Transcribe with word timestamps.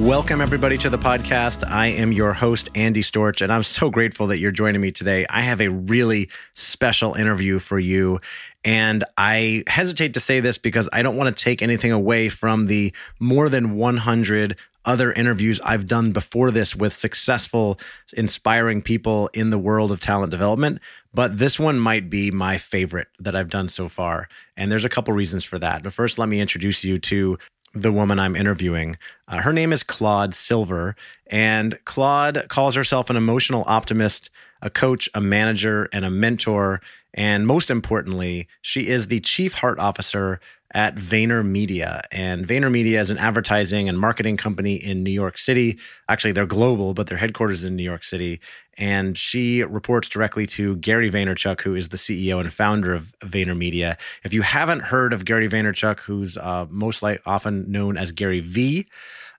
Welcome, 0.00 0.40
everybody, 0.40 0.78
to 0.78 0.88
the 0.88 0.96
podcast. 0.96 1.62
I 1.68 1.88
am 1.88 2.10
your 2.10 2.32
host, 2.32 2.70
Andy 2.74 3.02
Storch, 3.02 3.42
and 3.42 3.52
I'm 3.52 3.62
so 3.62 3.90
grateful 3.90 4.28
that 4.28 4.38
you're 4.38 4.50
joining 4.50 4.80
me 4.80 4.92
today. 4.92 5.26
I 5.28 5.42
have 5.42 5.60
a 5.60 5.68
really 5.68 6.30
special 6.54 7.12
interview 7.12 7.58
for 7.58 7.78
you. 7.78 8.22
And 8.64 9.04
I 9.18 9.62
hesitate 9.66 10.14
to 10.14 10.20
say 10.20 10.40
this 10.40 10.56
because 10.56 10.88
I 10.90 11.02
don't 11.02 11.16
want 11.16 11.36
to 11.36 11.44
take 11.44 11.60
anything 11.60 11.92
away 11.92 12.30
from 12.30 12.64
the 12.64 12.94
more 13.20 13.50
than 13.50 13.76
100 13.76 14.56
other 14.86 15.12
interviews 15.12 15.60
I've 15.62 15.86
done 15.86 16.12
before 16.12 16.50
this 16.50 16.74
with 16.74 16.94
successful, 16.94 17.78
inspiring 18.14 18.80
people 18.80 19.28
in 19.34 19.50
the 19.50 19.58
world 19.58 19.92
of 19.92 20.00
talent 20.00 20.30
development. 20.30 20.80
But 21.12 21.36
this 21.36 21.58
one 21.58 21.78
might 21.78 22.08
be 22.08 22.30
my 22.30 22.56
favorite 22.56 23.08
that 23.18 23.36
I've 23.36 23.50
done 23.50 23.68
so 23.68 23.90
far. 23.90 24.30
And 24.56 24.72
there's 24.72 24.86
a 24.86 24.88
couple 24.88 25.12
reasons 25.12 25.44
for 25.44 25.58
that. 25.58 25.82
But 25.82 25.92
first, 25.92 26.18
let 26.18 26.30
me 26.30 26.40
introduce 26.40 26.84
you 26.84 26.98
to 27.00 27.38
the 27.72 27.92
woman 27.92 28.18
I'm 28.18 28.36
interviewing. 28.36 28.96
Uh, 29.28 29.42
her 29.42 29.52
name 29.52 29.72
is 29.72 29.82
Claude 29.82 30.34
Silver, 30.34 30.96
and 31.28 31.78
Claude 31.84 32.46
calls 32.48 32.74
herself 32.74 33.10
an 33.10 33.16
emotional 33.16 33.64
optimist, 33.66 34.30
a 34.60 34.70
coach, 34.70 35.08
a 35.14 35.20
manager, 35.20 35.88
and 35.92 36.04
a 36.04 36.10
mentor. 36.10 36.80
And 37.14 37.46
most 37.46 37.70
importantly, 37.70 38.48
she 38.62 38.88
is 38.88 39.08
the 39.08 39.20
chief 39.20 39.54
heart 39.54 39.78
officer 39.78 40.40
at 40.72 40.94
VaynerMedia. 40.94 42.02
And 42.12 42.46
VaynerMedia 42.46 43.00
is 43.00 43.10
an 43.10 43.18
advertising 43.18 43.88
and 43.88 43.98
marketing 43.98 44.36
company 44.36 44.74
in 44.74 45.02
New 45.02 45.10
York 45.10 45.36
City. 45.36 45.78
Actually, 46.08 46.32
they're 46.32 46.46
global, 46.46 46.94
but 46.94 47.08
their 47.08 47.18
headquarters 47.18 47.64
in 47.64 47.76
New 47.76 47.82
York 47.82 48.04
City. 48.04 48.40
And 48.78 49.18
she 49.18 49.62
reports 49.64 50.08
directly 50.08 50.46
to 50.48 50.76
Gary 50.76 51.10
Vaynerchuk, 51.10 51.60
who 51.60 51.74
is 51.74 51.88
the 51.88 51.96
CEO 51.96 52.40
and 52.40 52.52
founder 52.52 52.94
of 52.94 53.12
VaynerMedia. 53.20 53.96
If 54.24 54.32
you 54.32 54.42
haven't 54.42 54.80
heard 54.80 55.12
of 55.12 55.24
Gary 55.24 55.48
Vaynerchuk, 55.48 56.00
who's 56.00 56.36
uh, 56.36 56.66
most 56.70 57.02
like 57.02 57.20
often 57.26 57.70
known 57.70 57.96
as 57.96 58.12
Gary 58.12 58.40
V, 58.40 58.86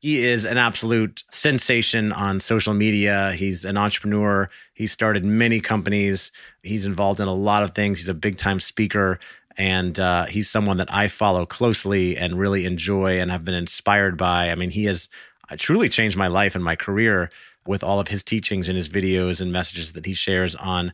he 0.01 0.25
is 0.25 0.45
an 0.45 0.57
absolute 0.57 1.23
sensation 1.29 2.11
on 2.11 2.39
social 2.39 2.73
media. 2.73 3.33
He's 3.33 3.63
an 3.63 3.77
entrepreneur. 3.77 4.49
He 4.73 4.87
started 4.87 5.23
many 5.23 5.61
companies. 5.61 6.31
He's 6.63 6.87
involved 6.87 7.19
in 7.19 7.27
a 7.27 7.33
lot 7.33 7.61
of 7.61 7.75
things. 7.75 7.99
He's 7.99 8.09
a 8.09 8.15
big 8.15 8.37
time 8.37 8.59
speaker 8.59 9.19
and 9.57 9.99
uh, 9.99 10.25
he's 10.25 10.49
someone 10.49 10.77
that 10.77 10.93
I 10.93 11.07
follow 11.07 11.45
closely 11.45 12.17
and 12.17 12.39
really 12.39 12.65
enjoy 12.65 13.19
and 13.19 13.31
have 13.31 13.45
been 13.45 13.55
inspired 13.55 14.17
by. 14.17 14.49
I 14.49 14.55
mean, 14.55 14.69
he 14.69 14.85
has 14.85 15.09
uh, 15.49 15.55
truly 15.57 15.89
changed 15.89 16.17
my 16.17 16.27
life 16.27 16.55
and 16.55 16.63
my 16.63 16.75
career 16.75 17.29
with 17.65 17.83
all 17.83 17.99
of 17.99 18.07
his 18.07 18.23
teachings 18.23 18.67
and 18.67 18.75
his 18.75 18.89
videos 18.89 19.41
and 19.41 19.51
messages 19.51 19.93
that 19.93 20.05
he 20.05 20.13
shares 20.13 20.55
on 20.55 20.93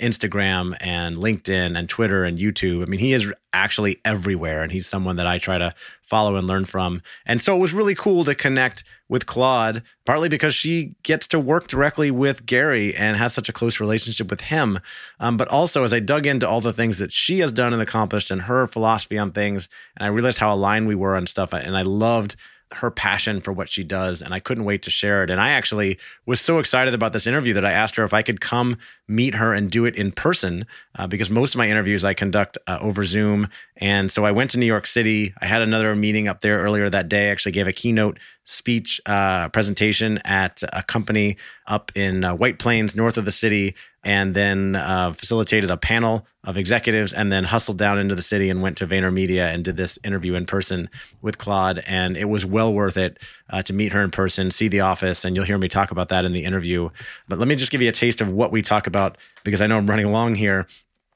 Instagram 0.00 0.76
and 0.80 1.16
LinkedIn 1.16 1.78
and 1.78 1.88
Twitter 1.88 2.24
and 2.24 2.38
YouTube. 2.38 2.82
I 2.82 2.86
mean, 2.86 3.00
he 3.00 3.12
is 3.12 3.32
actually 3.52 4.00
everywhere, 4.04 4.62
and 4.62 4.72
he's 4.72 4.86
someone 4.86 5.16
that 5.16 5.26
I 5.26 5.38
try 5.38 5.58
to 5.58 5.74
follow 6.02 6.36
and 6.36 6.46
learn 6.46 6.64
from. 6.64 7.02
And 7.26 7.40
so 7.40 7.56
it 7.56 7.58
was 7.58 7.72
really 7.72 7.94
cool 7.94 8.24
to 8.24 8.34
connect 8.34 8.84
with 9.08 9.26
Claude, 9.26 9.82
partly 10.06 10.28
because 10.28 10.54
she 10.54 10.94
gets 11.02 11.26
to 11.28 11.38
work 11.38 11.68
directly 11.68 12.10
with 12.10 12.46
Gary 12.46 12.94
and 12.94 13.16
has 13.16 13.34
such 13.34 13.48
a 13.48 13.52
close 13.52 13.78
relationship 13.78 14.30
with 14.30 14.42
him. 14.42 14.80
Um, 15.20 15.36
but 15.36 15.48
also, 15.48 15.84
as 15.84 15.92
I 15.92 16.00
dug 16.00 16.26
into 16.26 16.48
all 16.48 16.60
the 16.60 16.72
things 16.72 16.98
that 16.98 17.12
she 17.12 17.40
has 17.40 17.52
done 17.52 17.72
and 17.72 17.82
accomplished 17.82 18.30
and 18.30 18.42
her 18.42 18.66
philosophy 18.66 19.18
on 19.18 19.32
things, 19.32 19.68
and 19.96 20.06
I 20.06 20.08
realized 20.08 20.38
how 20.38 20.54
aligned 20.54 20.88
we 20.88 20.94
were 20.94 21.16
on 21.16 21.26
stuff, 21.26 21.52
and 21.52 21.76
I 21.76 21.82
loved 21.82 22.36
her 22.74 22.90
passion 22.90 23.40
for 23.40 23.52
what 23.52 23.68
she 23.68 23.84
does 23.84 24.22
and 24.22 24.34
I 24.34 24.40
couldn't 24.40 24.64
wait 24.64 24.82
to 24.82 24.90
share 24.90 25.22
it. 25.22 25.30
And 25.30 25.40
I 25.40 25.50
actually 25.50 25.98
was 26.26 26.40
so 26.40 26.58
excited 26.58 26.94
about 26.94 27.12
this 27.12 27.26
interview 27.26 27.54
that 27.54 27.64
I 27.64 27.72
asked 27.72 27.96
her 27.96 28.04
if 28.04 28.14
I 28.14 28.22
could 28.22 28.40
come 28.40 28.78
meet 29.08 29.34
her 29.34 29.52
and 29.52 29.70
do 29.70 29.84
it 29.84 29.94
in 29.96 30.12
person 30.12 30.66
uh, 30.96 31.06
because 31.06 31.30
most 31.30 31.54
of 31.54 31.58
my 31.58 31.68
interviews 31.68 32.04
I 32.04 32.14
conduct 32.14 32.58
uh, 32.66 32.78
over 32.80 33.04
Zoom. 33.04 33.48
And 33.76 34.10
so 34.10 34.24
I 34.24 34.30
went 34.30 34.50
to 34.52 34.58
New 34.58 34.66
York 34.66 34.86
City. 34.86 35.34
I 35.40 35.46
had 35.46 35.62
another 35.62 35.94
meeting 35.94 36.28
up 36.28 36.40
there 36.40 36.60
earlier 36.60 36.88
that 36.88 37.08
day. 37.08 37.28
I 37.28 37.32
actually 37.32 37.52
gave 37.52 37.66
a 37.66 37.72
keynote 37.72 38.18
speech 38.44 39.00
uh, 39.06 39.48
presentation 39.50 40.18
at 40.24 40.62
a 40.72 40.82
company 40.82 41.36
up 41.66 41.92
in 41.94 42.24
uh, 42.24 42.34
White 42.34 42.58
Plains, 42.58 42.96
north 42.96 43.16
of 43.16 43.24
the 43.24 43.32
city, 43.32 43.74
and 44.04 44.34
then 44.34 44.74
uh, 44.74 45.12
facilitated 45.12 45.70
a 45.70 45.76
panel 45.76 46.26
of 46.44 46.56
executives, 46.56 47.12
and 47.12 47.30
then 47.30 47.44
hustled 47.44 47.78
down 47.78 47.98
into 47.98 48.14
the 48.14 48.22
city 48.22 48.50
and 48.50 48.62
went 48.62 48.76
to 48.78 48.86
VaynerMedia 48.86 49.46
and 49.54 49.64
did 49.64 49.76
this 49.76 49.98
interview 50.02 50.34
in 50.34 50.44
person 50.44 50.90
with 51.20 51.38
Claude. 51.38 51.82
And 51.86 52.16
it 52.16 52.24
was 52.24 52.44
well 52.44 52.72
worth 52.74 52.96
it 52.96 53.18
uh, 53.50 53.62
to 53.62 53.72
meet 53.72 53.92
her 53.92 54.02
in 54.02 54.10
person, 54.10 54.50
see 54.50 54.68
the 54.68 54.80
office, 54.80 55.24
and 55.24 55.36
you'll 55.36 55.44
hear 55.44 55.58
me 55.58 55.68
talk 55.68 55.92
about 55.92 56.08
that 56.08 56.24
in 56.24 56.32
the 56.32 56.44
interview. 56.44 56.90
But 57.28 57.38
let 57.38 57.46
me 57.46 57.54
just 57.54 57.70
give 57.70 57.80
you 57.80 57.88
a 57.88 57.92
taste 57.92 58.20
of 58.20 58.28
what 58.28 58.50
we 58.50 58.60
talk 58.60 58.88
about 58.88 59.18
because 59.44 59.60
I 59.60 59.66
know 59.68 59.76
I'm 59.76 59.88
running 59.88 60.06
along 60.06 60.34
here. 60.34 60.66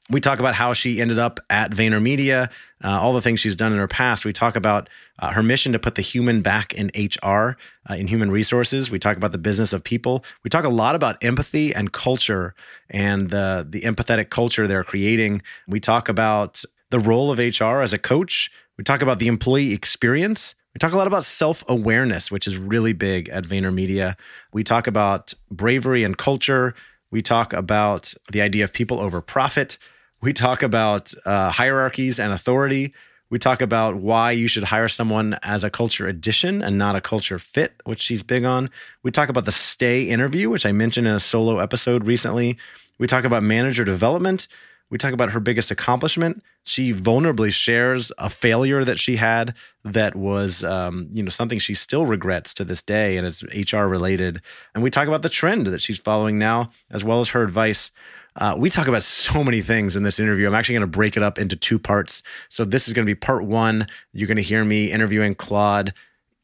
We 0.08 0.20
talk 0.20 0.38
about 0.38 0.54
how 0.54 0.72
she 0.72 1.00
ended 1.00 1.18
up 1.18 1.40
at 1.50 1.72
VaynerMedia, 1.72 2.48
uh, 2.84 2.88
all 3.00 3.12
the 3.12 3.20
things 3.20 3.40
she's 3.40 3.56
done 3.56 3.72
in 3.72 3.78
her 3.78 3.88
past. 3.88 4.24
We 4.24 4.32
talk 4.32 4.54
about 4.54 4.88
uh, 5.18 5.32
her 5.32 5.42
mission 5.42 5.72
to 5.72 5.80
put 5.80 5.96
the 5.96 6.02
human 6.02 6.42
back 6.42 6.72
in 6.74 6.92
HR, 6.94 7.56
uh, 7.90 7.94
in 7.94 8.06
human 8.06 8.30
resources. 8.30 8.88
We 8.88 9.00
talk 9.00 9.16
about 9.16 9.32
the 9.32 9.38
business 9.38 9.72
of 9.72 9.82
people. 9.82 10.24
We 10.44 10.50
talk 10.50 10.64
a 10.64 10.68
lot 10.68 10.94
about 10.94 11.22
empathy 11.24 11.74
and 11.74 11.92
culture 11.92 12.54
and 12.88 13.30
the, 13.30 13.66
the 13.68 13.80
empathetic 13.80 14.30
culture 14.30 14.68
they're 14.68 14.84
creating. 14.84 15.42
We 15.66 15.80
talk 15.80 16.08
about 16.08 16.62
the 16.90 17.00
role 17.00 17.32
of 17.32 17.38
HR 17.38 17.80
as 17.80 17.92
a 17.92 17.98
coach. 17.98 18.50
We 18.78 18.84
talk 18.84 19.02
about 19.02 19.18
the 19.18 19.26
employee 19.26 19.72
experience. 19.72 20.54
We 20.72 20.78
talk 20.78 20.92
a 20.92 20.96
lot 20.96 21.06
about 21.06 21.24
self 21.24 21.64
awareness, 21.68 22.30
which 22.30 22.46
is 22.46 22.58
really 22.58 22.92
big 22.92 23.28
at 23.30 23.44
VaynerMedia. 23.44 24.14
We 24.52 24.62
talk 24.62 24.86
about 24.86 25.34
bravery 25.50 26.04
and 26.04 26.16
culture. 26.16 26.74
We 27.10 27.22
talk 27.22 27.52
about 27.52 28.14
the 28.30 28.42
idea 28.42 28.62
of 28.62 28.72
people 28.72 29.00
over 29.00 29.20
profit. 29.20 29.78
We 30.20 30.32
talk 30.32 30.62
about 30.62 31.12
uh, 31.24 31.50
hierarchies 31.50 32.18
and 32.18 32.32
authority. 32.32 32.94
We 33.28 33.38
talk 33.38 33.60
about 33.60 33.96
why 33.96 34.30
you 34.30 34.46
should 34.46 34.64
hire 34.64 34.88
someone 34.88 35.36
as 35.42 35.64
a 35.64 35.70
culture 35.70 36.06
addition 36.06 36.62
and 36.62 36.78
not 36.78 36.94
a 36.94 37.00
culture 37.00 37.38
fit, 37.38 37.74
which 37.84 38.00
she's 38.00 38.22
big 38.22 38.44
on. 38.44 38.70
We 39.02 39.10
talk 39.10 39.28
about 39.28 39.44
the 39.44 39.52
stay 39.52 40.04
interview, 40.04 40.48
which 40.48 40.64
I 40.64 40.72
mentioned 40.72 41.08
in 41.08 41.14
a 41.14 41.20
solo 41.20 41.58
episode 41.58 42.06
recently. 42.06 42.56
We 42.98 43.06
talk 43.06 43.24
about 43.24 43.42
manager 43.42 43.84
development. 43.84 44.46
We 44.88 44.98
talk 44.98 45.12
about 45.12 45.32
her 45.32 45.40
biggest 45.40 45.72
accomplishment. 45.72 46.42
She 46.62 46.94
vulnerably 46.94 47.52
shares 47.52 48.12
a 48.18 48.30
failure 48.30 48.84
that 48.84 49.00
she 49.00 49.16
had 49.16 49.54
that 49.84 50.14
was, 50.14 50.62
um, 50.62 51.08
you 51.10 51.24
know, 51.24 51.30
something 51.30 51.58
she 51.58 51.74
still 51.74 52.06
regrets 52.06 52.54
to 52.54 52.64
this 52.64 52.82
day, 52.82 53.16
and 53.16 53.26
it's 53.26 53.42
HR 53.72 53.86
related. 53.86 54.40
And 54.74 54.84
we 54.84 54.90
talk 54.90 55.08
about 55.08 55.22
the 55.22 55.28
trend 55.28 55.66
that 55.66 55.82
she's 55.82 55.98
following 55.98 56.38
now, 56.38 56.70
as 56.90 57.02
well 57.02 57.20
as 57.20 57.30
her 57.30 57.42
advice. 57.42 57.90
Uh, 58.36 58.54
we 58.56 58.68
talk 58.68 58.86
about 58.86 59.02
so 59.02 59.42
many 59.42 59.62
things 59.62 59.96
in 59.96 60.02
this 60.02 60.20
interview. 60.20 60.46
I'm 60.46 60.54
actually 60.54 60.74
going 60.74 60.82
to 60.82 60.86
break 60.98 61.16
it 61.16 61.22
up 61.22 61.38
into 61.38 61.56
two 61.56 61.78
parts. 61.78 62.22
So 62.48 62.64
this 62.64 62.86
is 62.86 62.94
going 62.94 63.06
to 63.06 63.10
be 63.10 63.14
part 63.14 63.44
one. 63.44 63.86
You're 64.12 64.28
going 64.28 64.36
to 64.36 64.42
hear 64.42 64.64
me 64.64 64.92
interviewing 64.92 65.34
Claude 65.34 65.94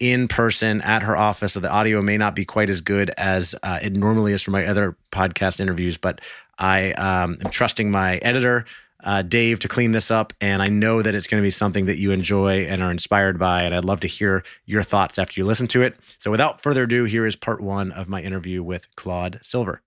in 0.00 0.26
person 0.26 0.80
at 0.80 1.02
her 1.02 1.16
office. 1.16 1.52
So 1.52 1.60
the 1.60 1.70
audio 1.70 2.02
may 2.02 2.16
not 2.16 2.34
be 2.34 2.44
quite 2.44 2.70
as 2.70 2.80
good 2.80 3.10
as 3.18 3.54
uh, 3.62 3.78
it 3.82 3.92
normally 3.92 4.32
is 4.32 4.42
for 4.42 4.50
my 4.50 4.66
other 4.66 4.96
podcast 5.12 5.60
interviews, 5.60 5.98
but 5.98 6.20
I 6.58 6.92
um, 6.92 7.38
am 7.44 7.50
trusting 7.50 7.90
my 7.90 8.16
editor 8.18 8.64
uh, 9.04 9.22
Dave 9.22 9.58
to 9.60 9.68
clean 9.68 9.92
this 9.92 10.10
up. 10.10 10.32
And 10.40 10.62
I 10.62 10.68
know 10.68 11.02
that 11.02 11.14
it's 11.14 11.26
going 11.26 11.42
to 11.42 11.46
be 11.46 11.50
something 11.50 11.86
that 11.86 11.98
you 11.98 12.12
enjoy 12.12 12.64
and 12.66 12.82
are 12.82 12.90
inspired 12.90 13.38
by. 13.38 13.62
And 13.62 13.74
I'd 13.74 13.84
love 13.84 14.00
to 14.00 14.08
hear 14.08 14.44
your 14.64 14.82
thoughts 14.82 15.18
after 15.18 15.40
you 15.40 15.44
listen 15.44 15.66
to 15.68 15.82
it. 15.82 15.96
So 16.18 16.30
without 16.30 16.62
further 16.62 16.84
ado, 16.84 17.04
here 17.04 17.26
is 17.26 17.36
part 17.36 17.60
one 17.60 17.92
of 17.92 18.08
my 18.08 18.22
interview 18.22 18.62
with 18.62 18.94
Claude 18.96 19.40
Silver. 19.42 19.82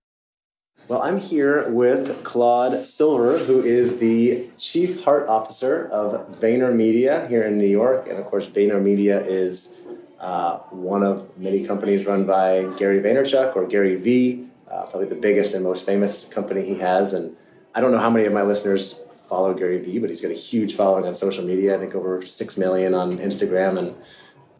Well, 0.88 1.02
I'm 1.02 1.18
here 1.18 1.68
with 1.68 2.22
Claude 2.22 2.86
Silver, 2.86 3.38
who 3.38 3.60
is 3.60 3.98
the 3.98 4.46
Chief 4.56 5.02
Heart 5.02 5.26
Officer 5.26 5.88
of 5.88 6.30
VaynerMedia 6.38 7.28
here 7.28 7.42
in 7.42 7.58
New 7.58 7.66
York. 7.66 8.06
And 8.06 8.18
of 8.18 8.26
course, 8.26 8.46
VaynerMedia 8.46 9.26
is 9.26 9.78
uh, 10.20 10.58
one 10.70 11.02
of 11.02 11.36
many 11.36 11.66
companies 11.66 12.06
run 12.06 12.24
by 12.24 12.72
Gary 12.76 13.00
Vaynerchuk 13.00 13.56
or 13.56 13.66
Gary 13.66 13.96
V, 13.96 14.46
uh, 14.70 14.82
probably 14.82 15.08
the 15.08 15.16
biggest 15.16 15.54
and 15.54 15.64
most 15.64 15.84
famous 15.84 16.24
company 16.26 16.64
he 16.64 16.78
has. 16.78 17.14
And 17.14 17.36
I 17.74 17.80
don't 17.80 17.90
know 17.90 17.98
how 17.98 18.10
many 18.10 18.26
of 18.26 18.32
my 18.32 18.42
listeners 18.42 18.94
follow 19.28 19.54
Gary 19.54 19.80
Vee, 19.80 19.98
but 19.98 20.08
he's 20.08 20.20
got 20.20 20.30
a 20.30 20.34
huge 20.34 20.76
following 20.76 21.04
on 21.04 21.16
social 21.16 21.44
media. 21.44 21.74
I 21.74 21.80
think 21.80 21.96
over 21.96 22.24
six 22.24 22.56
million 22.56 22.94
on 22.94 23.18
Instagram 23.18 23.76
and 23.76 23.96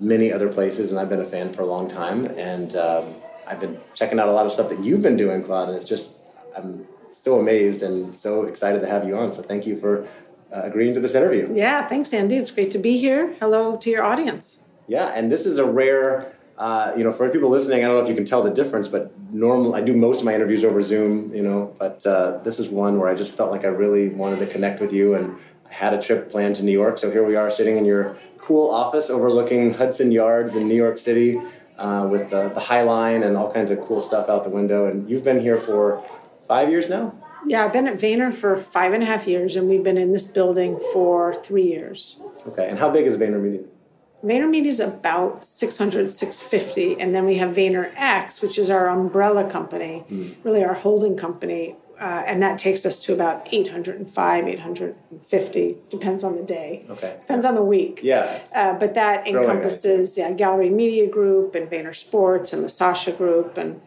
many 0.01 0.33
other 0.33 0.49
places. 0.49 0.91
And 0.91 0.99
I've 0.99 1.09
been 1.09 1.21
a 1.21 1.25
fan 1.25 1.53
for 1.53 1.63
a 1.63 1.67
long 1.67 1.87
time. 1.87 2.27
And 2.37 2.75
um, 2.75 3.15
I've 3.47 3.61
been 3.61 3.79
checking 3.95 4.19
out 4.19 4.27
a 4.27 4.33
lot 4.33 4.45
of 4.45 4.51
stuff 4.51 4.69
that 4.71 4.83
you've 4.83 5.03
been 5.03 5.17
doing, 5.17 5.45
Claude. 5.45 5.69
And 5.69 5.77
it's 5.77 5.89
just 5.89 6.11
I'm 6.57 6.87
so 7.13 7.39
amazed 7.39 7.83
and 7.83 8.15
so 8.15 8.45
excited 8.45 8.81
to 8.81 8.87
have 8.87 9.07
you 9.07 9.17
on. 9.17 9.31
So 9.31 9.43
thank 9.43 9.67
you 9.67 9.77
for 9.77 10.07
uh, 10.53 10.63
agreeing 10.63 10.95
to 10.95 11.01
this 11.01 11.15
interview. 11.15 11.53
Yeah, 11.55 11.87
thanks, 11.89 12.13
Andy. 12.13 12.37
It's 12.37 12.51
great 12.51 12.71
to 12.73 12.79
be 12.79 12.99
here. 12.99 13.35
Hello 13.41 13.77
to 13.77 13.91
your 13.91 14.05
audience. 14.05 14.59
Yeah, 14.89 15.09
and 15.09 15.31
this 15.31 15.47
is 15.47 15.59
a 15.59 15.65
rare 15.65 16.33
uh, 16.59 16.95
you 16.97 17.05
know, 17.05 17.13
for 17.13 17.29
people 17.29 17.51
listening, 17.51 17.85
I 17.85 17.89
don't 17.89 17.97
know 17.97 18.03
if 18.03 18.09
you 18.09 18.15
can 18.15 18.25
tell 18.25 18.43
the 18.43 18.51
difference, 18.51 18.89
but 18.89 19.13
normal, 19.31 19.75
I 19.75 19.83
do 19.83 19.93
most 19.93 20.21
of 20.21 20.25
my 20.25 20.35
interviews 20.35 20.65
over 20.65 20.81
Zoom, 20.81 21.35
you 21.35 21.43
know, 21.43 21.75
but 21.79 22.07
uh, 22.07 22.39
this 22.39 22.59
is 22.59 22.71
one 22.71 22.99
where 22.99 23.11
I 23.11 23.15
just 23.15 23.35
felt 23.35 23.51
like 23.51 23.65
I 23.65 23.69
really 23.69 24.09
wanted 24.09 24.39
to 24.39 24.47
connect 24.47 24.81
with 24.81 24.93
you 24.93 25.15
and 25.15 25.37
I 25.69 25.73
had 25.73 25.93
a 25.93 26.01
trip 26.01 26.31
planned 26.31 26.57
to 26.57 26.63
New 26.63 26.73
York. 26.73 26.97
So 26.97 27.11
here 27.11 27.27
we 27.27 27.37
are 27.37 27.51
sitting 27.51 27.77
in 27.77 27.85
your 27.85 28.17
cool 28.39 28.71
office 28.71 29.11
overlooking 29.11 29.75
Hudson 29.75 30.11
Yards 30.11 30.55
in 30.55 30.67
New 30.67 30.75
York 30.75 30.97
City 30.97 31.39
uh, 31.77 32.09
with 32.11 32.31
the, 32.31 32.49
the 32.49 32.61
High 32.61 32.83
Line 32.83 33.23
and 33.23 33.37
all 33.37 33.53
kinds 33.53 33.71
of 33.71 33.79
cool 33.87 34.01
stuff 34.01 34.31
out 34.31 34.45
the 34.45 34.51
window. 34.51 34.87
And 34.87 35.11
you've 35.11 35.25
been 35.25 35.41
here 35.41 35.59
for 35.59 36.03
five 36.47 36.71
years 36.71 36.89
now? 36.89 37.15
Yeah, 37.47 37.65
I've 37.65 37.73
been 37.73 37.87
at 37.87 37.99
Vayner 37.99 38.35
for 38.35 38.57
five 38.57 38.93
and 38.93 39.03
a 39.03 39.07
half 39.07 39.27
years, 39.27 39.55
and 39.57 39.69
we've 39.69 39.85
been 39.85 39.99
in 39.99 40.13
this 40.13 40.25
building 40.25 40.81
for 40.93 41.35
three 41.45 41.67
years. 41.67 42.21
Okay, 42.49 42.69
and 42.69 42.79
how 42.79 42.91
big 42.91 43.07
is 43.07 43.17
VaynerMedia? 43.17 43.65
VaynerMedia 44.25 44.67
is 44.67 44.81
about 44.81 45.45
600, 45.45 46.11
650. 46.11 47.01
And 47.01 47.15
then 47.15 47.27
we 47.27 47.37
have 47.37 47.55
VaynerX, 47.55 48.43
which 48.43 48.59
is 48.59 48.71
our 48.71 48.89
umbrella 48.89 49.49
company, 49.49 50.05
mm. 50.11 50.35
really 50.43 50.65
our 50.65 50.75
holding 50.75 51.17
company. 51.17 51.77
Uh, 52.01 52.23
and 52.27 52.43
that 52.43 52.59
takes 52.59 52.85
us 52.85 52.99
to 52.99 53.15
about 53.15 53.49
805, 53.53 54.49
850, 54.49 55.77
depends 55.89 56.25
on 56.25 56.37
the 56.37 56.43
day. 56.43 56.85
Okay. 56.91 57.17
Depends 57.21 57.47
on 57.47 57.55
the 57.55 57.63
week. 57.63 58.01
Yeah. 58.03 58.43
Uh, 58.55 58.75
but 58.75 58.95
that 58.95 59.25
Growing 59.25 59.49
encompasses 59.49 60.19
yeah, 60.19 60.31
Gallery 60.33 60.69
Media 60.69 61.09
Group 61.09 61.55
and 61.55 61.71
Vayner 61.71 61.97
Sports 61.97 62.53
and 62.53 62.63
the 62.63 62.69
Sasha 62.69 63.13
Group. 63.13 63.57
And 63.57 63.81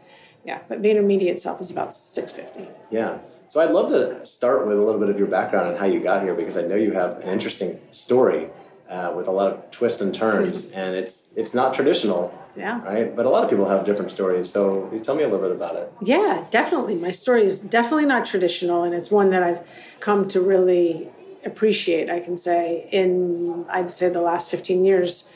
yeah, 0.49 0.59
but 0.67 0.81
VaynerMedia 0.81 1.29
itself 1.29 1.61
is 1.61 1.69
about 1.69 1.93
650. 1.93 2.67
Yeah. 2.89 3.19
So 3.49 3.61
I'd 3.61 3.69
love 3.69 3.89
to 3.89 4.25
start 4.25 4.65
with 4.65 4.79
a 4.79 4.81
little 4.81 4.99
bit 4.99 5.09
of 5.09 5.17
your 5.19 5.27
background 5.27 5.69
and 5.69 5.77
how 5.77 5.85
you 5.85 5.99
got 5.99 6.23
here 6.23 6.33
because 6.33 6.57
I 6.57 6.63
know 6.63 6.75
you 6.75 6.91
have 6.93 7.17
an 7.21 7.29
interesting 7.29 7.79
story 7.91 8.49
uh, 8.89 9.13
with 9.15 9.27
a 9.27 9.31
lot 9.31 9.51
of 9.51 9.69
twists 9.69 10.01
and 10.01 10.11
turns, 10.11 10.65
and 10.71 10.95
it's 10.95 11.33
it's 11.35 11.53
not 11.53 11.75
traditional. 11.75 12.33
Yeah. 12.55 12.81
Right. 12.83 13.15
But 13.15 13.27
a 13.27 13.29
lot 13.29 13.43
of 13.43 13.49
people 13.51 13.69
have 13.69 13.85
different 13.85 14.09
stories. 14.09 14.49
So 14.49 14.89
tell 15.03 15.15
me 15.15 15.21
a 15.21 15.29
little 15.29 15.45
bit 15.47 15.55
about 15.55 15.75
it. 15.75 15.93
Yeah, 16.01 16.45
definitely. 16.49 16.95
My 16.95 17.11
story 17.11 17.45
is 17.45 17.59
definitely 17.59 18.07
not 18.07 18.25
traditional, 18.25 18.83
and 18.83 18.95
it's 18.95 19.11
one 19.11 19.29
that 19.29 19.43
I've 19.43 19.61
come 19.99 20.27
to 20.29 20.41
really 20.41 21.09
appreciate. 21.45 22.09
I 22.09 22.19
can 22.21 22.37
say 22.39 22.89
in 22.91 23.65
I'd 23.69 23.93
say 23.95 24.09
the 24.09 24.21
last 24.31 24.49
fifteen 24.49 24.83
years. 24.83 25.29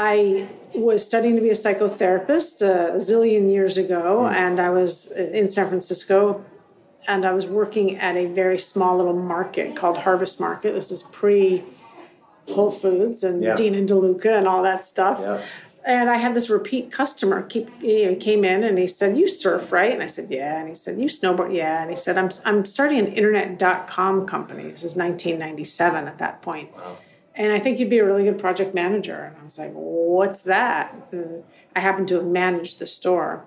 I 0.00 0.48
was 0.74 1.04
studying 1.04 1.34
to 1.34 1.42
be 1.42 1.50
a 1.50 1.54
psychotherapist 1.54 2.62
a 2.62 2.98
zillion 2.98 3.50
years 3.50 3.76
ago, 3.76 4.28
mm. 4.30 4.32
and 4.32 4.60
I 4.60 4.70
was 4.70 5.10
in 5.10 5.48
San 5.48 5.66
Francisco, 5.68 6.44
and 7.08 7.26
I 7.26 7.32
was 7.32 7.46
working 7.46 7.96
at 7.96 8.16
a 8.16 8.26
very 8.26 8.60
small 8.60 8.96
little 8.96 9.16
market 9.16 9.74
called 9.74 9.98
Harvest 9.98 10.38
Market. 10.38 10.74
This 10.74 10.92
is 10.92 11.02
pre 11.02 11.64
Whole 12.54 12.70
Foods 12.70 13.24
and 13.24 13.42
yeah. 13.42 13.56
Dean 13.56 13.74
and 13.74 13.88
DeLuca 13.88 14.38
and 14.38 14.46
all 14.46 14.62
that 14.62 14.84
stuff. 14.84 15.18
Yeah. 15.20 15.44
And 15.84 16.08
I 16.08 16.18
had 16.18 16.32
this 16.32 16.48
repeat 16.48 16.92
customer 16.92 17.42
keep 17.42 17.68
you 17.82 18.10
know, 18.10 18.14
came 18.14 18.44
in 18.44 18.62
and 18.62 18.78
he 18.78 18.86
said, 18.86 19.16
"You 19.16 19.26
surf, 19.26 19.72
right?" 19.72 19.92
And 19.92 20.02
I 20.02 20.06
said, 20.06 20.28
"Yeah." 20.30 20.60
And 20.60 20.68
he 20.68 20.76
said, 20.76 21.00
"You 21.00 21.06
snowboard, 21.06 21.52
yeah." 21.52 21.82
And 21.82 21.90
he 21.90 21.96
said, 21.96 22.16
"I'm 22.16 22.30
I'm 22.44 22.64
starting 22.64 23.00
an 23.00 23.08
internet.com 23.08 24.26
company. 24.26 24.70
This 24.70 24.84
is 24.84 24.94
1997 24.94 26.06
at 26.06 26.18
that 26.18 26.40
point." 26.42 26.76
Wow. 26.76 26.98
And 27.38 27.52
I 27.52 27.58
think 27.60 27.78
you'd 27.78 27.88
be 27.88 28.00
a 28.00 28.04
really 28.04 28.24
good 28.24 28.38
project 28.38 28.74
manager. 28.74 29.24
And 29.24 29.36
I 29.40 29.44
was 29.44 29.58
like, 29.58 29.72
"What's 29.72 30.42
that?" 30.42 30.94
And 31.10 31.44
I 31.74 31.80
happened 31.80 32.08
to 32.08 32.16
have 32.16 32.26
managed 32.26 32.78
the 32.80 32.86
store, 32.86 33.46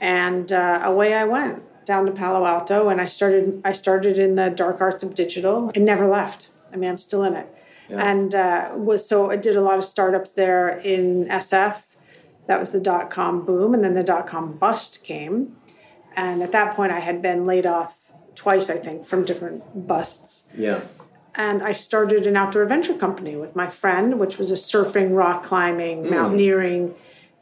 and 0.00 0.50
uh, 0.50 0.80
away 0.82 1.12
I 1.12 1.24
went 1.24 1.62
down 1.84 2.06
to 2.06 2.12
Palo 2.12 2.46
Alto, 2.46 2.88
and 2.88 3.00
I 3.00 3.06
started 3.06 3.60
I 3.62 3.72
started 3.72 4.18
in 4.18 4.36
the 4.36 4.48
dark 4.48 4.80
arts 4.80 5.02
of 5.02 5.14
digital 5.14 5.70
and 5.74 5.84
never 5.84 6.08
left. 6.08 6.48
I 6.72 6.76
mean, 6.76 6.88
I'm 6.88 6.98
still 6.98 7.24
in 7.24 7.34
it 7.34 7.54
yeah. 7.88 8.10
and 8.10 8.34
uh, 8.34 8.70
was 8.74 9.06
so 9.06 9.30
I 9.30 9.36
did 9.36 9.56
a 9.56 9.60
lot 9.60 9.78
of 9.78 9.84
startups 9.84 10.32
there 10.32 10.78
in 10.78 11.26
SF. 11.26 11.82
That 12.46 12.60
was 12.60 12.70
the 12.70 12.80
dot 12.80 13.10
com 13.10 13.44
boom, 13.44 13.74
and 13.74 13.82
then 13.82 13.94
the 13.94 14.02
dot 14.02 14.26
com 14.26 14.56
bust 14.56 15.02
came, 15.02 15.56
and 16.16 16.42
at 16.42 16.52
that 16.52 16.76
point 16.76 16.92
I 16.92 17.00
had 17.00 17.22
been 17.22 17.46
laid 17.46 17.66
off 17.66 17.94
twice, 18.34 18.68
I 18.68 18.76
think, 18.76 19.06
from 19.06 19.24
different 19.24 19.86
busts. 19.86 20.48
Yeah. 20.56 20.80
And 21.36 21.62
I 21.62 21.72
started 21.72 22.26
an 22.26 22.36
outdoor 22.36 22.62
adventure 22.62 22.94
company 22.94 23.36
with 23.36 23.56
my 23.56 23.68
friend, 23.68 24.20
which 24.20 24.38
was 24.38 24.50
a 24.50 24.54
surfing, 24.54 25.16
rock 25.16 25.44
climbing, 25.44 26.04
mm. 26.04 26.10
mountaineering, 26.10 26.94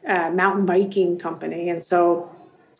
uh, 0.07 0.31
mountain 0.31 0.65
biking 0.65 1.19
company. 1.19 1.69
And 1.69 1.83
so 1.83 2.33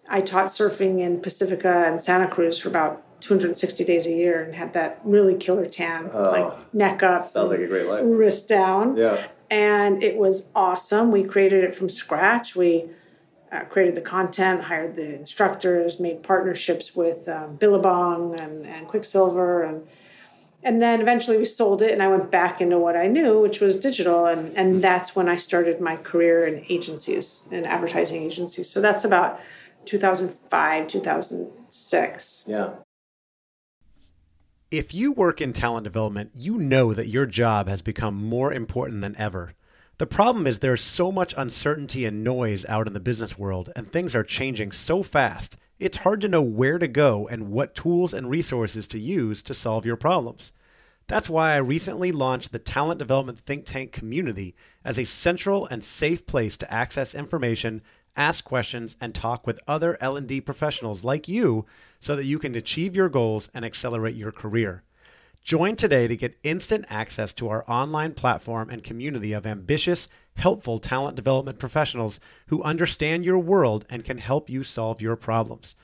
I 0.10 0.22
taught 0.22 0.48
surfing 0.48 1.00
in 1.00 1.22
Pacifica 1.22 1.84
and 1.86 2.02
Santa 2.02 2.28
Cruz 2.28 2.60
for 2.60 2.70
about 2.70 3.04
260 3.22 3.86
days 3.86 4.06
a 4.06 4.12
year 4.12 4.44
and 4.44 4.54
had 4.54 4.74
that 4.74 5.00
really 5.04 5.36
killer 5.36 5.66
tan, 5.66 6.10
uh, 6.14 6.30
like 6.30 6.74
neck 6.74 7.04
up. 7.04 7.26
Sounds 7.26 7.52
like 7.52 7.62
a 7.62 7.68
great 7.68 7.88
life. 7.88 8.02
Wrist 8.06 8.50
down. 8.50 8.98
Yeah. 8.98 9.28
And 9.50 10.04
it 10.04 10.18
was 10.18 10.50
awesome. 10.56 11.12
We 11.12 11.24
created 11.24 11.64
it 11.64 11.76
from 11.76 11.90
scratch. 11.90 12.56
We 12.56 12.90
uh, 13.52 13.62
created 13.66 13.96
the 13.96 14.02
content, 14.02 14.64
hired 14.64 14.96
the 14.96 15.14
instructors, 15.16 16.00
made 16.00 16.24
partnerships 16.24 16.96
with 16.96 17.30
um, 17.30 17.56
Billabong 17.56 18.40
and, 18.40 18.66
and 18.66 18.88
Quiksilver, 18.88 19.64
and 19.64 19.88
and 20.64 20.82
then 20.82 21.02
eventually 21.02 21.38
we 21.38 21.46
sold 21.46 21.82
it, 21.82 21.92
and 21.92 22.02
I 22.02 22.08
went 22.08 22.32
back 22.32 22.62
into 22.62 22.78
what 22.78 22.96
I 22.96 23.08
knew, 23.08 23.40
which 23.40 23.60
was 23.60 23.80
digital, 23.80 24.26
and 24.26 24.56
and 24.58 24.82
that's 24.82 25.16
when 25.16 25.28
I 25.28 25.36
started 25.36 25.82
my 25.82 25.96
career 25.98 26.46
in 26.46 26.66
agencies 26.70 27.48
and 27.52 27.66
advertising 27.66 28.24
agencies. 28.24 28.70
So 28.70 28.82
that's 28.82 29.04
about 29.04 29.40
2005, 29.86 30.88
2006. 30.88 32.44
Yeah. 32.48 32.70
If 34.72 34.94
you 34.94 35.12
work 35.12 35.40
in 35.40 35.54
talent 35.54 35.84
development, 35.84 36.32
you 36.34 36.58
know 36.58 36.94
that 36.94 37.08
your 37.08 37.28
job 37.28 37.68
has 37.68 37.84
become 37.84 38.16
more 38.16 38.52
important 38.52 39.02
than 39.02 39.16
ever. 39.18 39.54
The 40.00 40.08
problem 40.08 40.48
is 40.48 40.60
there's 40.60 40.82
so 40.82 41.12
much 41.12 41.36
uncertainty 41.38 42.06
and 42.06 42.24
noise 42.24 42.66
out 42.66 42.88
in 42.88 42.94
the 42.94 43.00
business 43.00 43.38
world, 43.38 43.72
and 43.76 43.92
things 43.92 44.16
are 44.16 44.24
changing 44.24 44.72
so 44.72 45.04
fast, 45.04 45.56
it's 45.84 45.98
hard 45.98 46.22
to 46.22 46.30
know 46.30 46.42
where 46.42 46.80
to 46.80 46.88
go 46.88 47.28
and 47.28 47.52
what 47.52 47.76
tools 47.76 48.14
and 48.14 48.30
resources 48.30 48.88
to 48.88 48.98
use 48.98 49.44
to 49.44 49.54
solve 49.54 49.86
your 49.86 49.98
problems. 49.98 50.54
That's 51.08 51.30
why 51.30 51.52
I 51.52 51.58
recently 51.58 52.14
launched 52.14 52.54
the 52.54 52.60
Talent 52.60 53.00
Development 53.00 53.38
Think 53.38 53.66
Tank 53.66 53.92
community 53.92 54.56
as 54.86 54.98
a 54.98 55.04
central 55.04 55.66
and 55.66 55.84
safe 55.84 56.26
place 56.26 56.56
to 56.56 56.74
access 56.74 57.14
information, 57.14 57.82
ask 58.16 58.46
questions, 58.46 58.96
and 59.02 59.14
talk 59.14 59.46
with 59.46 59.60
other 59.68 59.98
L&D 60.00 60.40
professionals 60.40 61.04
like 61.04 61.28
you 61.28 61.66
so 62.00 62.16
that 62.16 62.24
you 62.24 62.40
can 62.40 62.56
achieve 62.56 62.96
your 62.96 63.10
goals 63.10 63.50
and 63.54 63.66
accelerate 63.66 64.16
your 64.16 64.32
career. 64.32 64.84
Join 65.44 65.76
today 65.76 66.08
to 66.08 66.16
get 66.16 66.40
instant 66.44 66.86
access 66.90 67.34
to 67.34 67.50
our 67.50 67.70
online 67.70 68.14
platform 68.14 68.70
and 68.70 68.82
community 68.82 69.34
of 69.34 69.46
ambitious, 69.46 70.08
helpful 70.38 70.80
talent 70.80 71.18
development 71.18 71.60
professionals 71.60 72.22
who 72.48 72.64
understand 72.64 73.26
your 73.26 73.40
world 73.40 73.86
and 73.90 74.06
can 74.06 74.20
help 74.20 74.50
you 74.50 74.64
solve 74.64 75.02
your 75.02 75.18
problems. 75.18 75.76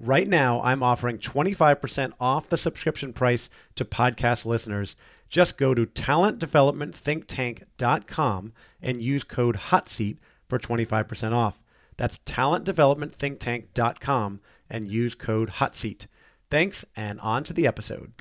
Right 0.00 0.26
now, 0.26 0.62
I'm 0.62 0.82
offering 0.82 1.18
25% 1.18 2.14
off 2.18 2.48
the 2.48 2.56
subscription 2.56 3.12
price 3.12 3.50
to 3.74 3.84
podcast 3.84 4.46
listeners. 4.46 4.96
Just 5.28 5.58
go 5.58 5.74
to 5.74 5.84
talentdevelopmentthinktank.com 5.84 8.52
and 8.80 9.02
use 9.02 9.24
code 9.24 9.56
HOTSEAT 9.56 10.16
for 10.48 10.58
25% 10.58 11.32
off. 11.32 11.60
That's 11.98 12.16
talentdevelopmentthinktank.com 12.20 14.40
and 14.70 14.90
use 14.90 15.14
code 15.14 15.50
HOTSEAT. 15.50 16.06
Thanks, 16.50 16.86
and 16.96 17.20
on 17.20 17.44
to 17.44 17.52
the 17.52 17.66
episode. 17.66 18.14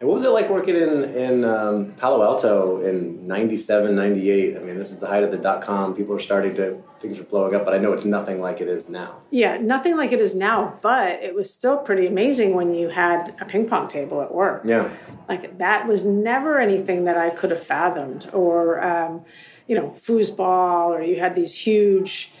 And 0.00 0.08
what 0.08 0.14
was 0.14 0.24
it 0.24 0.30
like 0.30 0.48
working 0.48 0.76
in 0.76 1.04
in 1.04 1.44
um, 1.44 1.92
Palo 1.92 2.22
Alto 2.22 2.80
in 2.80 3.26
97, 3.26 3.94
98? 3.94 4.56
I 4.56 4.60
mean, 4.60 4.78
this 4.78 4.90
is 4.90 4.98
the 4.98 5.06
height 5.06 5.22
of 5.22 5.30
the 5.30 5.36
dot 5.36 5.60
com. 5.60 5.94
People 5.94 6.14
are 6.14 6.20
starting 6.20 6.54
to, 6.54 6.82
things 7.00 7.18
are 7.18 7.24
blowing 7.24 7.54
up, 7.54 7.66
but 7.66 7.74
I 7.74 7.78
know 7.78 7.92
it's 7.92 8.06
nothing 8.06 8.40
like 8.40 8.62
it 8.62 8.68
is 8.68 8.88
now. 8.88 9.20
Yeah, 9.30 9.58
nothing 9.58 9.98
like 9.98 10.12
it 10.12 10.20
is 10.20 10.34
now, 10.34 10.78
but 10.80 11.22
it 11.22 11.34
was 11.34 11.52
still 11.52 11.76
pretty 11.76 12.06
amazing 12.06 12.54
when 12.54 12.72
you 12.72 12.88
had 12.88 13.34
a 13.42 13.44
ping 13.44 13.68
pong 13.68 13.88
table 13.88 14.22
at 14.22 14.32
work. 14.32 14.62
Yeah. 14.64 14.90
Like 15.28 15.58
that 15.58 15.86
was 15.86 16.06
never 16.06 16.58
anything 16.58 17.04
that 17.04 17.18
I 17.18 17.28
could 17.28 17.50
have 17.50 17.66
fathomed, 17.66 18.30
or, 18.32 18.82
um, 18.82 19.26
you 19.68 19.76
know, 19.76 19.94
foosball, 20.02 20.86
or 20.86 21.02
you 21.02 21.20
had 21.20 21.34
these 21.34 21.52
huge 21.52 22.32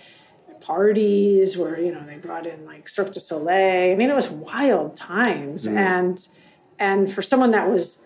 parties 0.62 1.58
where, 1.58 1.78
you 1.78 1.92
know, 1.92 2.02
they 2.06 2.16
brought 2.16 2.46
in 2.46 2.64
like 2.64 2.88
Cirque 2.88 3.12
du 3.12 3.20
Soleil. 3.20 3.92
I 3.92 3.96
mean, 3.96 4.08
it 4.08 4.16
was 4.16 4.30
wild 4.30 4.96
times. 4.96 5.66
Mm. 5.66 5.76
And, 5.76 6.28
and 6.80 7.12
for 7.12 7.22
someone 7.22 7.52
that 7.52 7.70
was 7.70 8.02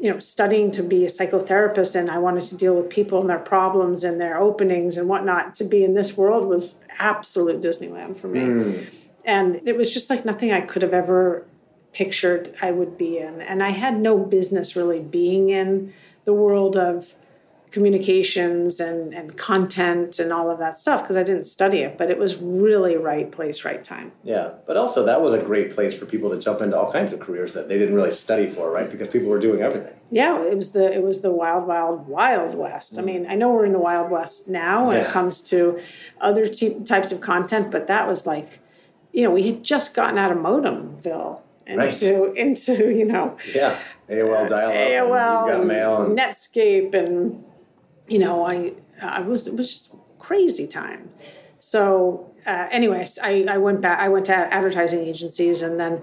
you 0.00 0.10
know 0.10 0.18
studying 0.18 0.72
to 0.72 0.82
be 0.82 1.04
a 1.04 1.08
psychotherapist 1.08 1.94
and 1.94 2.10
i 2.10 2.18
wanted 2.18 2.42
to 2.44 2.56
deal 2.56 2.74
with 2.74 2.88
people 2.88 3.20
and 3.20 3.28
their 3.30 3.38
problems 3.38 4.02
and 4.02 4.20
their 4.20 4.40
openings 4.40 4.96
and 4.96 5.08
whatnot 5.08 5.54
to 5.54 5.64
be 5.64 5.84
in 5.84 5.94
this 5.94 6.16
world 6.16 6.48
was 6.48 6.80
absolute 6.98 7.60
disneyland 7.60 8.18
for 8.18 8.26
me 8.28 8.40
Mm. 8.40 8.86
and 9.24 9.60
it 9.66 9.76
was 9.76 9.92
just 9.92 10.08
like 10.10 10.24
nothing 10.24 10.50
i 10.52 10.62
could 10.62 10.82
have 10.82 10.94
ever 10.94 11.44
pictured 11.92 12.54
i 12.62 12.70
would 12.70 12.96
be 12.96 13.18
in 13.18 13.42
and 13.42 13.62
i 13.62 13.70
had 13.70 14.00
no 14.00 14.16
business 14.18 14.74
really 14.74 15.00
being 15.00 15.50
in 15.50 15.92
the 16.24 16.32
world 16.32 16.76
of 16.76 17.12
communications 17.70 18.80
and, 18.80 19.14
and 19.14 19.36
content 19.36 20.18
and 20.18 20.32
all 20.32 20.50
of 20.50 20.58
that 20.58 20.76
stuff 20.76 21.02
because 21.02 21.16
i 21.16 21.22
didn't 21.22 21.44
study 21.44 21.78
it 21.78 21.96
but 21.96 22.10
it 22.10 22.18
was 22.18 22.36
really 22.36 22.96
right 22.96 23.30
place 23.30 23.64
right 23.64 23.84
time 23.84 24.10
Yeah. 24.24 24.50
But 24.66 24.76
also, 24.76 25.04
that 25.04 25.20
was 25.20 25.34
a 25.34 25.38
great 25.38 25.70
place 25.72 25.94
for 25.98 26.06
people 26.06 26.30
to 26.30 26.38
jump 26.38 26.60
into 26.60 26.78
all 26.78 26.92
kinds 26.92 27.12
of 27.12 27.18
careers 27.20 27.54
that 27.54 27.68
they 27.68 27.78
didn't 27.78 27.94
really 27.94 28.10
study 28.10 28.48
for, 28.48 28.70
right? 28.70 28.88
Because 28.90 29.08
people 29.08 29.28
were 29.28 29.40
doing 29.40 29.62
everything. 29.62 29.94
Yeah, 30.10 30.40
it 30.42 30.56
was 30.56 30.72
the 30.72 30.92
it 30.92 31.02
was 31.02 31.22
the 31.22 31.30
wild, 31.30 31.66
wild, 31.66 32.06
wild 32.06 32.54
west. 32.54 32.98
I 32.98 33.02
mm. 33.02 33.06
mean, 33.06 33.26
I 33.28 33.34
know 33.34 33.48
we're 33.52 33.66
in 33.66 33.72
the 33.72 33.78
wild 33.78 34.10
west 34.10 34.48
now 34.48 34.86
when 34.86 34.96
it 34.98 35.06
comes 35.06 35.40
to 35.52 35.80
other 36.20 36.46
types 36.48 37.10
of 37.12 37.20
content, 37.20 37.70
but 37.70 37.86
that 37.88 38.06
was 38.06 38.26
like, 38.26 38.60
you 39.12 39.22
know, 39.24 39.30
we 39.30 39.44
had 39.48 39.64
just 39.64 39.94
gotten 39.94 40.18
out 40.18 40.30
of 40.30 40.38
modemville 40.38 41.40
and 41.66 41.80
into 41.80 42.24
Right. 42.26 42.36
into 42.36 42.92
you 42.94 43.04
know 43.06 43.36
Yeah. 43.54 43.78
AOL 44.08 44.48
dial 44.48 44.68
up. 44.70 44.74
AOL, 44.74 45.46
You've 45.46 45.56
got 45.58 45.66
mail. 45.66 46.02
And, 46.02 46.18
Netscape, 46.18 46.94
and 46.94 47.44
you 48.10 48.18
know, 48.18 48.44
I 48.44 48.72
I 49.00 49.20
was 49.20 49.46
it 49.46 49.54
was 49.54 49.72
just 49.72 49.94
crazy 50.18 50.66
time. 50.66 51.10
So, 51.60 52.34
uh, 52.44 52.66
anyways, 52.70 53.18
I 53.22 53.46
I 53.48 53.56
went 53.56 53.80
back. 53.80 54.00
I 54.00 54.08
went 54.08 54.26
to 54.26 54.34
advertising 54.34 55.00
agencies, 55.00 55.62
and 55.62 55.80
then 55.80 56.02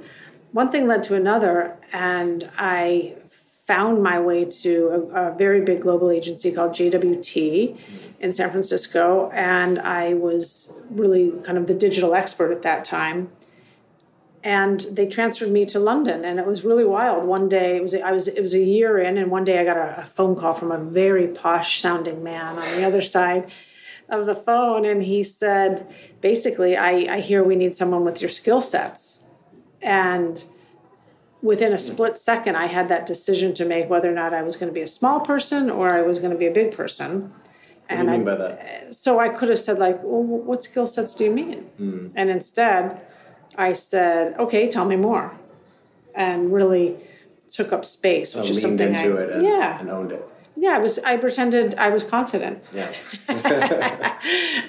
one 0.54 0.72
thing 0.72 0.88
led 0.88 1.04
to 1.04 1.16
another, 1.16 1.78
and 1.92 2.50
I 2.58 3.16
found 3.68 4.02
my 4.02 4.18
way 4.18 4.46
to 4.46 5.10
a, 5.14 5.32
a 5.32 5.38
very 5.38 5.60
big 5.60 5.82
global 5.82 6.10
agency 6.10 6.54
called 6.54 6.72
JWT 6.72 7.78
in 8.22 8.32
San 8.32 8.50
Francisco, 8.50 9.30
and 9.34 9.78
I 9.80 10.14
was 10.14 10.74
really 10.90 11.34
kind 11.44 11.58
of 11.58 11.68
the 11.68 11.74
digital 11.74 12.16
expert 12.16 12.54
at 12.54 12.62
that 12.62 12.86
time 12.86 13.30
and 14.48 14.80
they 14.94 15.06
transferred 15.06 15.52
me 15.52 15.66
to 15.66 15.78
London, 15.78 16.24
and 16.24 16.40
it 16.40 16.48
was 16.48 16.64
really 16.64 16.86
wild. 16.86 17.26
One 17.26 17.50
day, 17.50 17.76
it 17.76 17.84
was 17.84 17.94
I 17.94 18.14
was 18.14 18.30
it 18.30 18.40
was 18.42 18.54
a 18.54 18.64
year 18.64 18.98
in, 18.98 19.18
and 19.18 19.30
one 19.30 19.44
day 19.44 19.60
I 19.60 19.66
got 19.66 19.76
a, 19.76 20.04
a 20.04 20.06
phone 20.06 20.38
call 20.38 20.54
from 20.54 20.72
a 20.72 20.78
very 20.78 21.28
posh 21.28 21.82
sounding 21.82 22.24
man 22.24 22.58
on 22.58 22.78
the 22.78 22.86
other 22.86 23.02
side 23.02 23.52
of 24.08 24.26
the 24.26 24.36
phone, 24.36 24.86
and 24.86 25.04
he 25.04 25.22
said, 25.22 25.86
basically, 26.22 26.78
I, 26.78 27.16
I 27.16 27.20
hear 27.20 27.44
we 27.44 27.58
need 27.58 27.76
someone 27.76 28.06
with 28.06 28.22
your 28.22 28.30
skill 28.30 28.62
sets, 28.62 29.26
and 29.82 30.46
within 31.42 31.74
a 31.74 31.80
split 31.80 32.18
second, 32.18 32.56
I 32.56 32.68
had 32.68 32.88
that 32.88 33.06
decision 33.06 33.54
to 33.56 33.66
make 33.66 33.90
whether 33.90 34.10
or 34.10 34.16
not 34.16 34.34
I 34.34 34.44
was 34.44 34.56
going 34.56 34.70
to 34.70 34.74
be 34.74 34.82
a 34.82 34.88
small 34.88 35.20
person 35.20 35.70
or 35.70 35.94
I 35.94 36.04
was 36.04 36.20
going 36.20 36.32
to 36.32 36.38
be 36.38 36.48
a 36.48 36.54
big 36.54 36.72
person. 36.72 37.34
what 37.90 37.98
do 37.98 38.04
you 38.06 38.10
I, 38.12 38.18
by 38.20 38.36
that? 38.36 38.96
so 38.96 39.20
I 39.20 39.28
could 39.28 39.50
have 39.50 39.60
said 39.60 39.78
like, 39.78 40.02
well, 40.04 40.24
what 40.24 40.64
skill 40.64 40.88
sets 40.88 41.14
do 41.16 41.26
you 41.26 41.32
mean? 41.32 41.60
Hmm. 41.78 42.08
And 42.16 42.30
instead, 42.30 43.02
I 43.58 43.74
said, 43.74 44.36
okay, 44.40 44.68
tell 44.70 44.86
me 44.86 44.96
more, 44.96 45.36
and 46.14 46.54
really 46.54 46.98
took 47.50 47.72
up 47.72 47.84
space, 47.86 48.36
which 48.36 48.48
I 48.48 48.50
is 48.50 48.62
something 48.62 48.90
into 48.94 49.18
I, 49.18 49.22
it 49.24 49.30
and, 49.32 49.44
yeah, 49.44 49.80
and 49.80 49.90
owned 49.90 50.12
it. 50.12 50.28
yeah. 50.56 50.72
I 50.72 50.80
was 50.80 51.00
I 51.00 51.18
pretended 51.18 51.76
I 51.76 51.90
was 51.90 52.04
confident, 52.04 52.64
Yeah. 52.74 52.92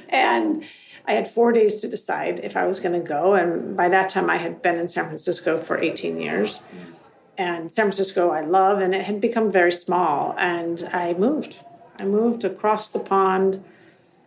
and 0.08 0.64
I 1.06 1.12
had 1.12 1.30
four 1.30 1.52
days 1.52 1.76
to 1.76 1.88
decide 1.88 2.40
if 2.40 2.56
I 2.56 2.66
was 2.66 2.80
going 2.80 3.00
to 3.00 3.06
go. 3.06 3.34
And 3.34 3.76
by 3.76 3.88
that 3.88 4.10
time, 4.10 4.28
I 4.28 4.36
had 4.36 4.60
been 4.60 4.76
in 4.78 4.88
San 4.88 5.06
Francisco 5.06 5.60
for 5.62 5.78
18 5.78 6.20
years. 6.20 6.58
Mm. 6.58 6.94
And 7.38 7.72
San 7.72 7.84
Francisco, 7.86 8.30
I 8.30 8.42
love, 8.42 8.80
and 8.80 8.94
it 8.94 9.04
had 9.06 9.20
become 9.20 9.50
very 9.50 9.72
small. 9.72 10.34
And 10.38 10.88
I 10.92 11.14
moved. 11.14 11.60
I 11.98 12.04
moved 12.04 12.44
across 12.44 12.90
the 12.90 12.98
pond, 12.98 13.64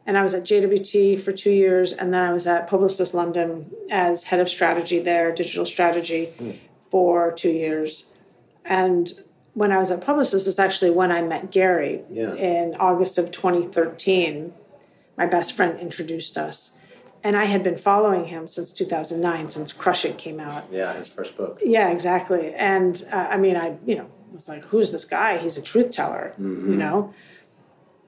and 0.05 0.17
I 0.17 0.23
was 0.23 0.33
at 0.33 0.43
JWT 0.43 1.21
for 1.21 1.31
two 1.31 1.51
years. 1.51 1.93
And 1.93 2.13
then 2.13 2.23
I 2.23 2.33
was 2.33 2.47
at 2.47 2.69
Publicis 2.69 3.13
London 3.13 3.71
as 3.89 4.25
head 4.25 4.39
of 4.39 4.49
strategy 4.49 4.99
there, 4.99 5.31
digital 5.31 5.65
strategy, 5.65 6.29
for 6.89 7.31
two 7.31 7.51
years. 7.51 8.07
And 8.65 9.11
when 9.53 9.71
I 9.71 9.77
was 9.77 9.91
at 9.91 10.01
Publicis, 10.01 10.47
it's 10.47 10.59
actually 10.59 10.91
when 10.91 11.11
I 11.11 11.21
met 11.21 11.51
Gary 11.51 12.01
Yeah. 12.09 12.33
in 12.35 12.75
August 12.79 13.17
of 13.17 13.31
2013 13.31 14.53
my 15.17 15.25
best 15.27 15.53
friend 15.53 15.79
introduced 15.79 16.37
us. 16.37 16.71
And 17.23 17.35
I 17.37 17.45
had 17.45 17.63
been 17.63 17.77
following 17.77 18.25
him 18.27 18.47
since 18.47 18.73
2009, 18.73 19.49
since 19.49 19.71
Crush 19.71 20.05
It 20.05 20.17
came 20.17 20.39
out. 20.39 20.63
Yeah, 20.71 20.93
his 20.97 21.07
first 21.07 21.37
book. 21.37 21.59
Yeah, 21.63 21.89
exactly. 21.89 22.53
And 22.55 23.05
uh, 23.11 23.27
I 23.29 23.37
mean, 23.37 23.55
I, 23.55 23.77
you 23.85 23.95
know, 23.97 24.07
was 24.33 24.47
like, 24.47 24.63
who's 24.65 24.91
this 24.91 25.05
guy? 25.05 25.37
He's 25.37 25.57
a 25.57 25.61
truth 25.61 25.91
teller, 25.91 26.33
you 26.39 26.45
know? 26.75 27.13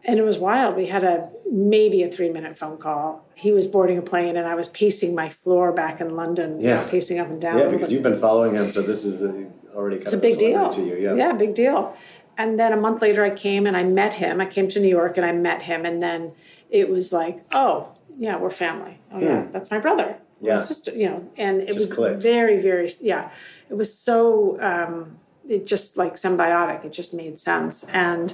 And 0.06 0.20
it 0.20 0.24
was 0.24 0.38
wild. 0.38 0.76
We 0.76 0.88
had 0.88 1.04
a 1.04 1.30
maybe 1.50 2.04
a 2.04 2.10
three 2.12 2.30
minute 2.30 2.58
phone 2.58 2.78
call. 2.78 3.26
He 3.36 3.52
was 3.52 3.68
boarding 3.68 3.98
a 3.98 4.02
plane 4.02 4.36
and 4.36 4.46
I 4.48 4.56
was 4.56 4.68
pacing 4.70 5.16
my 5.16 5.30
floor 5.30 5.72
back 5.72 6.02
in 6.02 6.16
London, 6.16 6.60
Yeah. 6.60 6.86
pacing 6.90 7.20
up 7.20 7.28
and 7.30 7.40
down. 7.40 7.58
Yeah, 7.58 7.68
because 7.70 7.92
you've 7.92 8.04
been 8.04 8.20
following 8.20 8.54
him, 8.56 8.70
so 8.70 8.82
this 8.82 9.06
is 9.06 9.22
a, 9.22 9.46
already 9.74 9.98
kind 9.98 10.06
It's 10.08 10.14
a 10.14 10.18
big 10.18 10.38
deal. 10.40 10.70
to 10.70 10.82
you. 10.82 10.98
Yeah. 10.98 11.16
yeah, 11.16 11.32
big 11.34 11.54
deal. 11.56 11.96
And 12.38 12.60
then 12.60 12.74
a 12.74 12.78
month 12.78 13.02
later, 13.02 13.24
I 13.24 13.30
came 13.30 13.66
and 13.68 13.78
I 13.78 13.84
met 13.84 14.16
him. 14.16 14.42
I 14.42 14.46
came 14.48 14.68
to 14.70 14.80
New 14.80 14.88
York 14.90 15.18
and 15.18 15.26
I 15.26 15.32
met 15.32 15.62
him, 15.64 15.86
and 15.86 16.02
then 16.02 16.32
it 16.72 16.90
was 16.90 17.14
like, 17.14 17.42
oh, 17.54 17.90
yeah, 18.18 18.38
we're 18.38 18.50
family. 18.50 19.00
Oh, 19.14 19.20
yeah, 19.20 19.46
that's 19.52 19.70
my 19.70 19.78
brother. 19.80 20.18
Hmm. 20.40 20.46
Yeah. 20.48 20.62
sister. 20.64 20.92
You 20.96 21.10
know, 21.10 21.30
and 21.38 21.62
it 21.62 21.68
Just 21.68 21.80
was 21.80 21.94
clicked. 21.94 22.24
very, 22.24 22.60
very, 22.62 22.92
yeah. 23.02 23.30
It 23.70 23.76
was 23.76 23.94
so, 23.94 24.60
um, 24.62 25.18
it 25.48 25.66
just 25.68 25.96
like 25.96 26.16
symbiotic. 26.16 26.84
It 26.84 26.92
just 26.92 27.14
made 27.14 27.40
sense. 27.40 27.84
And 27.86 28.34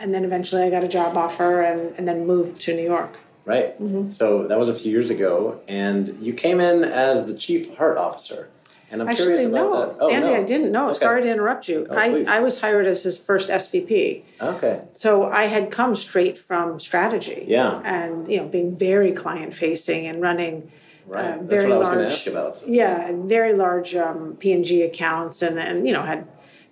and 0.00 0.14
then 0.14 0.24
eventually, 0.24 0.62
I 0.62 0.70
got 0.70 0.82
a 0.84 0.88
job 0.88 1.16
offer 1.16 1.62
and 1.62 1.94
and 1.96 2.08
then 2.08 2.26
moved 2.26 2.60
to 2.62 2.74
New 2.74 2.82
York. 2.84 3.16
Right. 3.44 3.80
Mm-hmm. 3.80 4.10
So 4.10 4.46
that 4.46 4.58
was 4.58 4.68
a 4.68 4.74
few 4.74 4.90
years 4.92 5.10
ago, 5.10 5.60
and 5.68 6.16
you 6.18 6.32
came 6.32 6.60
in 6.60 6.84
as 6.84 7.26
the 7.26 7.34
chief 7.34 7.76
heart 7.76 7.96
officer. 7.98 8.48
And 8.92 9.00
I'm 9.02 9.14
curious 9.14 9.42
Actually, 9.42 9.52
about 9.56 9.70
no, 9.70 9.86
that. 9.86 9.96
Oh, 10.00 10.10
Andy, 10.10 10.26
no. 10.28 10.34
I 10.34 10.42
didn't. 10.42 10.72
No, 10.72 10.90
Okay. 10.90 10.98
sorry 10.98 11.22
to 11.22 11.30
interrupt 11.30 11.68
you. 11.68 11.86
Oh, 11.88 11.94
I. 11.94 12.24
I 12.28 12.40
was 12.40 12.60
hired 12.60 12.86
as 12.88 13.04
his 13.04 13.16
first 13.18 13.48
SVP. 13.48 14.22
Okay. 14.40 14.82
So 14.94 15.30
I 15.30 15.46
had 15.46 15.70
come 15.70 15.94
straight 15.94 16.38
from 16.40 16.80
strategy. 16.80 17.44
Yeah. 17.46 17.80
And, 17.84 18.28
you 18.28 18.38
know, 18.38 18.46
being 18.48 18.76
very 18.76 19.12
client 19.12 19.54
facing 19.54 20.06
and 20.08 20.20
running 20.20 20.72
Right. 21.06 21.24
uh, 21.24 21.36
That's 21.38 21.46
very 21.48 21.68
what 21.68 21.72
I 21.74 21.78
was 21.78 21.88
large. 21.88 21.98
going 21.98 22.08
to 22.08 22.14
ask 22.14 22.26
about. 22.26 22.68
Yeah, 22.68 23.12
very 23.14 23.52
large 23.54 23.94
um, 23.96 24.36
P&G 24.38 24.82
accounts 24.82 25.42
and, 25.42 25.58
and, 25.58 25.86
you 25.86 25.92
know, 25.92 26.02
had 26.02 26.26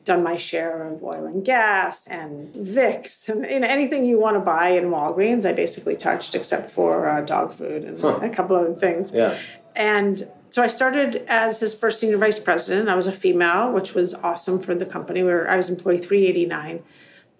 done 0.08 0.22
my 0.24 0.36
share 0.36 0.88
of 0.88 1.04
oil 1.04 1.26
and 1.26 1.44
gas 1.44 2.06
and 2.08 2.52
Vicks 2.54 3.28
and 3.28 3.44
you 3.44 3.60
know, 3.60 3.68
anything 3.68 4.06
you 4.06 4.18
want 4.18 4.36
to 4.36 4.40
buy 4.40 4.70
in 4.70 4.86
Walgreens, 4.86 5.44
I 5.44 5.52
basically 5.52 5.94
touched 5.94 6.34
except 6.34 6.72
for 6.72 7.08
uh, 7.08 7.20
dog 7.20 7.52
food 7.52 7.84
and 7.84 8.02
a 8.02 8.30
couple 8.30 8.56
other 8.56 8.74
things. 8.74 9.12
Yeah. 9.12 9.38
And 9.76 10.26
so 10.50 10.62
I 10.62 10.66
started 10.66 11.24
as 11.28 11.60
his 11.60 11.74
first 11.74 12.00
senior 12.00 12.16
vice 12.16 12.38
president. 12.38 12.88
I 12.88 12.96
was 12.96 13.06
a 13.06 13.12
female, 13.12 13.70
which 13.70 13.94
was 13.94 14.14
awesome 14.14 14.60
for 14.60 14.74
the 14.74 14.86
company. 14.86 15.22
We 15.22 15.30
were, 15.30 15.48
I 15.48 15.56
was 15.56 15.68
employee 15.68 15.98
389, 15.98 16.82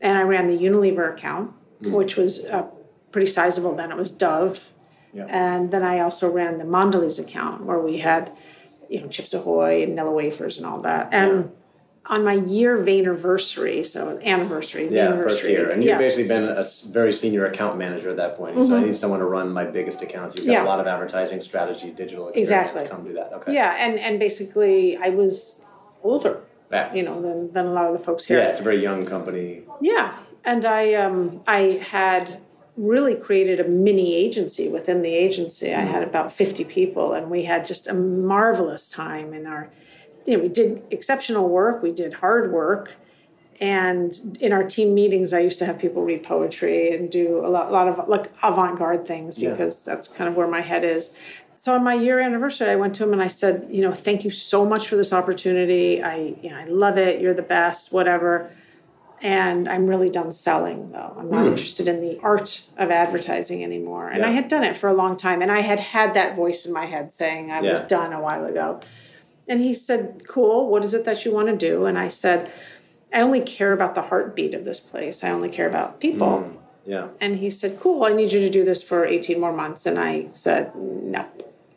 and 0.03 0.19
I 0.19 0.23
ran 0.23 0.47
the 0.47 0.63
Unilever 0.63 1.13
account, 1.13 1.53
which 1.85 2.17
was 2.17 2.41
uh, 2.45 2.67
pretty 3.11 3.31
sizable 3.31 3.75
then. 3.75 3.91
It 3.91 3.97
was 3.97 4.13
Dove. 4.13 4.69
Yeah. 5.15 5.25
And 5.25 5.71
then 5.71 5.83
I 5.83 6.01
also 6.01 6.31
ran 6.31 6.59
the 6.59 6.65
Mondelez 6.65 7.19
account, 7.19 7.65
where 7.65 7.81
we 7.81 7.99
had, 7.99 8.31
you 8.91 9.01
know, 9.01 9.09
Chips 9.09 9.33
Ahoy 9.33 9.83
and 9.83 9.99
Nilla 9.99 10.13
wafers 10.13 10.59
and 10.59 10.67
all 10.67 10.83
that. 10.83 11.09
And 11.11 11.51
on 12.09 12.25
my 12.25 12.33
year 12.35 12.81
anniversary, 12.89 13.85
so 13.85 14.19
anniversary, 14.23 14.89
Yeah, 14.91 15.11
first 15.13 15.45
year. 15.45 15.71
And 15.71 15.83
you've 15.83 15.89
yeah. 15.89 15.95
Mm-hmm. 15.95 16.03
basically 16.03 16.29
been 16.29 16.45
a 16.45 16.65
very 16.91 17.13
senior 17.13 17.45
account 17.47 17.77
manager 17.77 18.09
at 18.09 18.17
that 18.17 18.37
point. 18.37 18.65
So 18.65 18.77
I 18.77 18.81
need 18.83 18.97
someone 18.97 19.21
to 19.21 19.27
run 19.27 19.53
my 19.53 19.65
biggest 19.65 20.01
accounts. 20.03 20.35
You've 20.35 20.47
got 20.47 20.53
Yeah. 20.53 20.65
a 20.65 20.71
lot 20.73 20.81
of 20.81 20.87
advertising 20.87 21.41
strategy, 21.43 21.91
digital 21.91 22.29
experience. 22.29 22.49
Exactly. 22.51 22.89
Come 22.89 23.05
do 23.05 23.13
that. 23.15 23.33
Okay. 23.35 23.53
Yeah, 23.55 23.75
and 23.79 23.99
and 23.99 24.19
basically 24.19 24.97
I 24.97 25.11
was 25.11 25.65
older, 26.03 26.41
Yeah. 26.73 26.95
you 26.95 27.03
know, 27.03 27.21
than 27.21 27.53
than 27.53 27.67
a 27.67 27.73
lot 27.73 27.87
of 27.87 27.99
the 27.99 28.05
folks 28.05 28.25
here. 28.25 28.39
Yeah, 28.39 28.49
it's 28.49 28.61
a 28.61 28.65
very 28.65 28.83
young 28.83 29.05
company. 29.05 29.63
Yeah, 29.83 30.15
and 30.45 30.65
I 30.65 30.95
um, 30.95 31.43
I 31.47 31.61
had 31.91 32.41
really 32.79 33.17
created 33.17 33.61
a 33.61 33.69
mini 33.69 34.15
agency 34.15 34.69
within 34.71 35.03
the 35.03 35.13
agency. 35.27 35.75
I 35.75 35.81
had 35.95 36.03
about 36.03 36.33
fifty 36.33 36.65
people, 36.65 37.13
and 37.13 37.29
we 37.31 37.45
had 37.45 37.67
just 37.67 37.87
a 37.87 37.93
marvelous 37.95 38.89
time 38.89 39.35
in 39.35 39.47
our. 39.47 39.69
You 40.29 40.37
know, 40.37 40.43
we 40.43 40.49
did 40.49 40.83
exceptional 40.91 41.49
work. 41.49 41.83
We 41.83 41.93
did 41.93 42.15
hard 42.15 42.53
work, 42.53 42.97
and 43.61 44.39
in 44.41 44.53
our 44.53 44.63
team 44.63 44.95
meetings, 44.95 45.33
I 45.33 45.41
used 45.41 45.59
to 45.61 45.67
have 45.67 45.79
people 45.79 46.03
read 46.03 46.23
poetry 46.23 46.95
and 46.95 47.11
do 47.11 47.45
a 47.45 47.49
lot, 47.49 47.73
lot 47.73 47.89
of 47.89 48.09
like 48.09 48.31
avant-garde 48.43 49.07
things 49.07 49.39
Yeah. 49.39 49.51
because 49.51 49.85
that's 49.85 50.07
kind 50.07 50.29
of 50.29 50.37
where 50.37 50.47
my 50.47 50.61
head 50.61 50.85
is. 50.85 51.15
So 51.57 51.75
on 51.75 51.83
my 51.83 51.95
year 51.95 52.21
anniversary, 52.21 52.71
I 52.71 52.77
went 52.77 52.95
to 52.97 53.05
him 53.05 53.13
and 53.13 53.21
I 53.21 53.27
said, 53.27 53.67
you 53.69 53.83
know, 53.83 53.93
thank 53.93 54.25
you 54.25 54.31
so 54.31 54.65
much 54.65 54.87
for 54.87 54.95
this 54.95 55.13
opportunity. 55.13 56.01
I, 56.01 56.37
you 56.41 56.51
know, 56.51 56.57
I 56.57 56.67
love 56.67 56.99
it. 56.99 57.21
You're 57.21 57.35
the 57.35 57.43
best. 57.43 57.93
Whatever 57.93 58.51
and 59.21 59.69
I'm 59.69 59.87
really 59.87 60.11
done 60.11 60.33
selling 60.33 60.93
though. 60.93 61.15
I'm 61.19 61.31
not 61.31 61.43
hmm. 61.43 61.49
interested 61.49 61.89
in 61.89 62.01
the 62.01 62.19
art 62.23 62.63
of 62.77 62.91
advertising 62.91 63.65
anymore. 63.65 64.09
And 64.09 64.25
I 64.25 64.31
had 64.31 64.49
done 64.49 64.65
it 64.65 64.77
for 64.77 64.89
a 64.89 64.95
long 64.95 65.17
time 65.17 65.43
and 65.43 65.51
I 65.51 65.61
had 65.61 65.81
had 65.81 66.15
that 66.15 66.37
voice 66.37 66.65
in 66.67 66.73
my 66.73 66.87
head 66.87 67.13
saying 67.13 67.51
I 67.51 67.61
was 67.61 67.81
done 67.83 68.13
a 68.13 68.21
while 68.21 68.45
ago. 68.45 68.81
And 69.49 69.61
he 69.61 69.73
said, 69.73 70.23
"Cool, 70.27 70.69
what 70.69 70.85
is 70.85 70.93
it 70.95 71.05
that 71.05 71.25
you 71.25 71.33
want 71.33 71.49
to 71.49 71.57
do?" 71.57 71.87
And 71.87 71.99
I 71.99 72.09
said, 72.09 72.51
"I 73.13 73.21
only 73.23 73.41
care 73.41 73.73
about 73.73 73.95
the 73.95 74.03
heartbeat 74.03 74.55
of 74.55 74.65
this 74.65 74.81
place. 74.81 75.25
I 75.25 75.31
only 75.31 75.49
care 75.49 75.69
about 75.69 75.99
people." 76.01 76.45
Mm, 76.45 76.57
yeah. 76.85 77.09
And 77.21 77.37
he 77.39 77.51
said, 77.51 77.81
"Cool, 77.81 78.05
I 78.05 78.13
need 78.13 78.33
you 78.33 78.41
to 78.41 78.51
do 78.51 78.65
this 78.65 78.83
for 78.83 79.05
18 79.07 79.41
more 79.41 79.53
months." 79.53 79.87
And 79.87 79.99
I 79.99 80.27
said, 80.31 80.75
"No. 80.77 81.25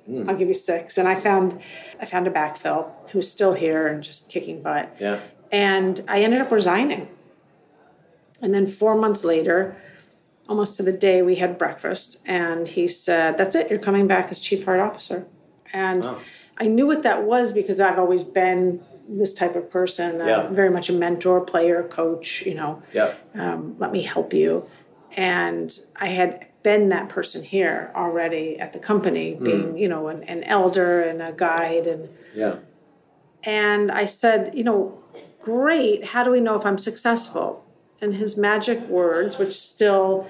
Mm. 0.10 0.28
I'll 0.28 0.36
give 0.36 0.48
you 0.50 0.54
6." 0.54 0.98
And 0.98 1.08
I 1.08 1.16
found 1.16 1.60
I 2.01 2.06
found 2.06 2.28
a 2.28 2.32
backfill 2.32 2.88
who's 3.12 3.30
still 3.30 3.54
here 3.54 3.88
and 3.88 4.04
just 4.04 4.28
kicking 4.30 4.62
butt 4.62 4.90
Yeah. 5.00 5.20
and 5.51 6.04
I 6.08 6.22
ended 6.24 6.42
up 6.42 6.51
resigning. 6.51 7.08
And 8.42 8.54
then 8.54 8.66
four 8.68 8.96
months 8.96 9.24
later, 9.24 9.75
almost 10.50 10.75
to 10.78 10.84
the 10.84 10.92
day, 10.92 11.22
we 11.22 11.36
had 11.36 11.58
breakfast, 11.60 12.18
and 12.25 12.68
he 12.68 12.88
said, 12.88 13.38
"That's 13.38 13.56
it. 13.56 13.70
You're 13.70 13.80
coming 13.80 14.08
back 14.08 14.32
as 14.32 14.40
chief 14.40 14.66
heart 14.66 14.80
officer." 14.80 15.25
And 15.72 16.04
Wow. 16.04 16.18
I 16.62 16.68
knew 16.68 16.86
what 16.86 17.01
that 17.03 17.24
was 17.24 17.51
because 17.51 17.80
I've 17.80 17.98
always 17.98 18.24
been 18.24 18.82
this 19.10 19.34
type 19.34 19.56
of 19.56 19.70
person, 19.72 20.20
Yeah. 20.20 20.48
very 20.50 20.70
much 20.70 20.89
a 20.89 20.94
mentor, 20.94 21.41
player, 21.41 21.82
coach. 21.84 22.44
You 22.46 22.53
know, 22.53 22.84
Yeah. 22.94 23.13
um, 23.34 23.75
let 23.80 23.91
me 23.91 24.03
help 24.03 24.32
you. 24.32 24.65
And 25.18 25.77
I 25.96 26.08
had 26.10 26.46
been 26.62 26.89
that 26.89 27.10
person 27.10 27.41
here 27.44 27.91
already 27.96 28.60
at 28.60 28.74
the 28.74 28.80
company, 28.80 29.34
being 29.41 29.75
you 29.75 29.89
know 29.89 30.08
an, 30.10 30.24
an 30.25 30.44
elder 30.44 31.01
and 31.01 31.20
a 31.22 31.32
guide 31.32 31.88
and 31.88 32.08
Yeah. 32.36 32.56
and 33.44 33.91
I 33.91 34.06
said, 34.06 34.51
you 34.53 34.63
know, 34.63 35.00
great. 35.41 36.06
How 36.06 36.24
do 36.24 36.30
we 36.30 36.39
know 36.39 36.56
if 36.56 36.65
I'm 36.65 36.77
successful? 36.77 37.65
And 38.00 38.13
his 38.15 38.38
magic 38.38 38.80
words, 38.88 39.39
which 39.39 39.60
still 39.60 40.27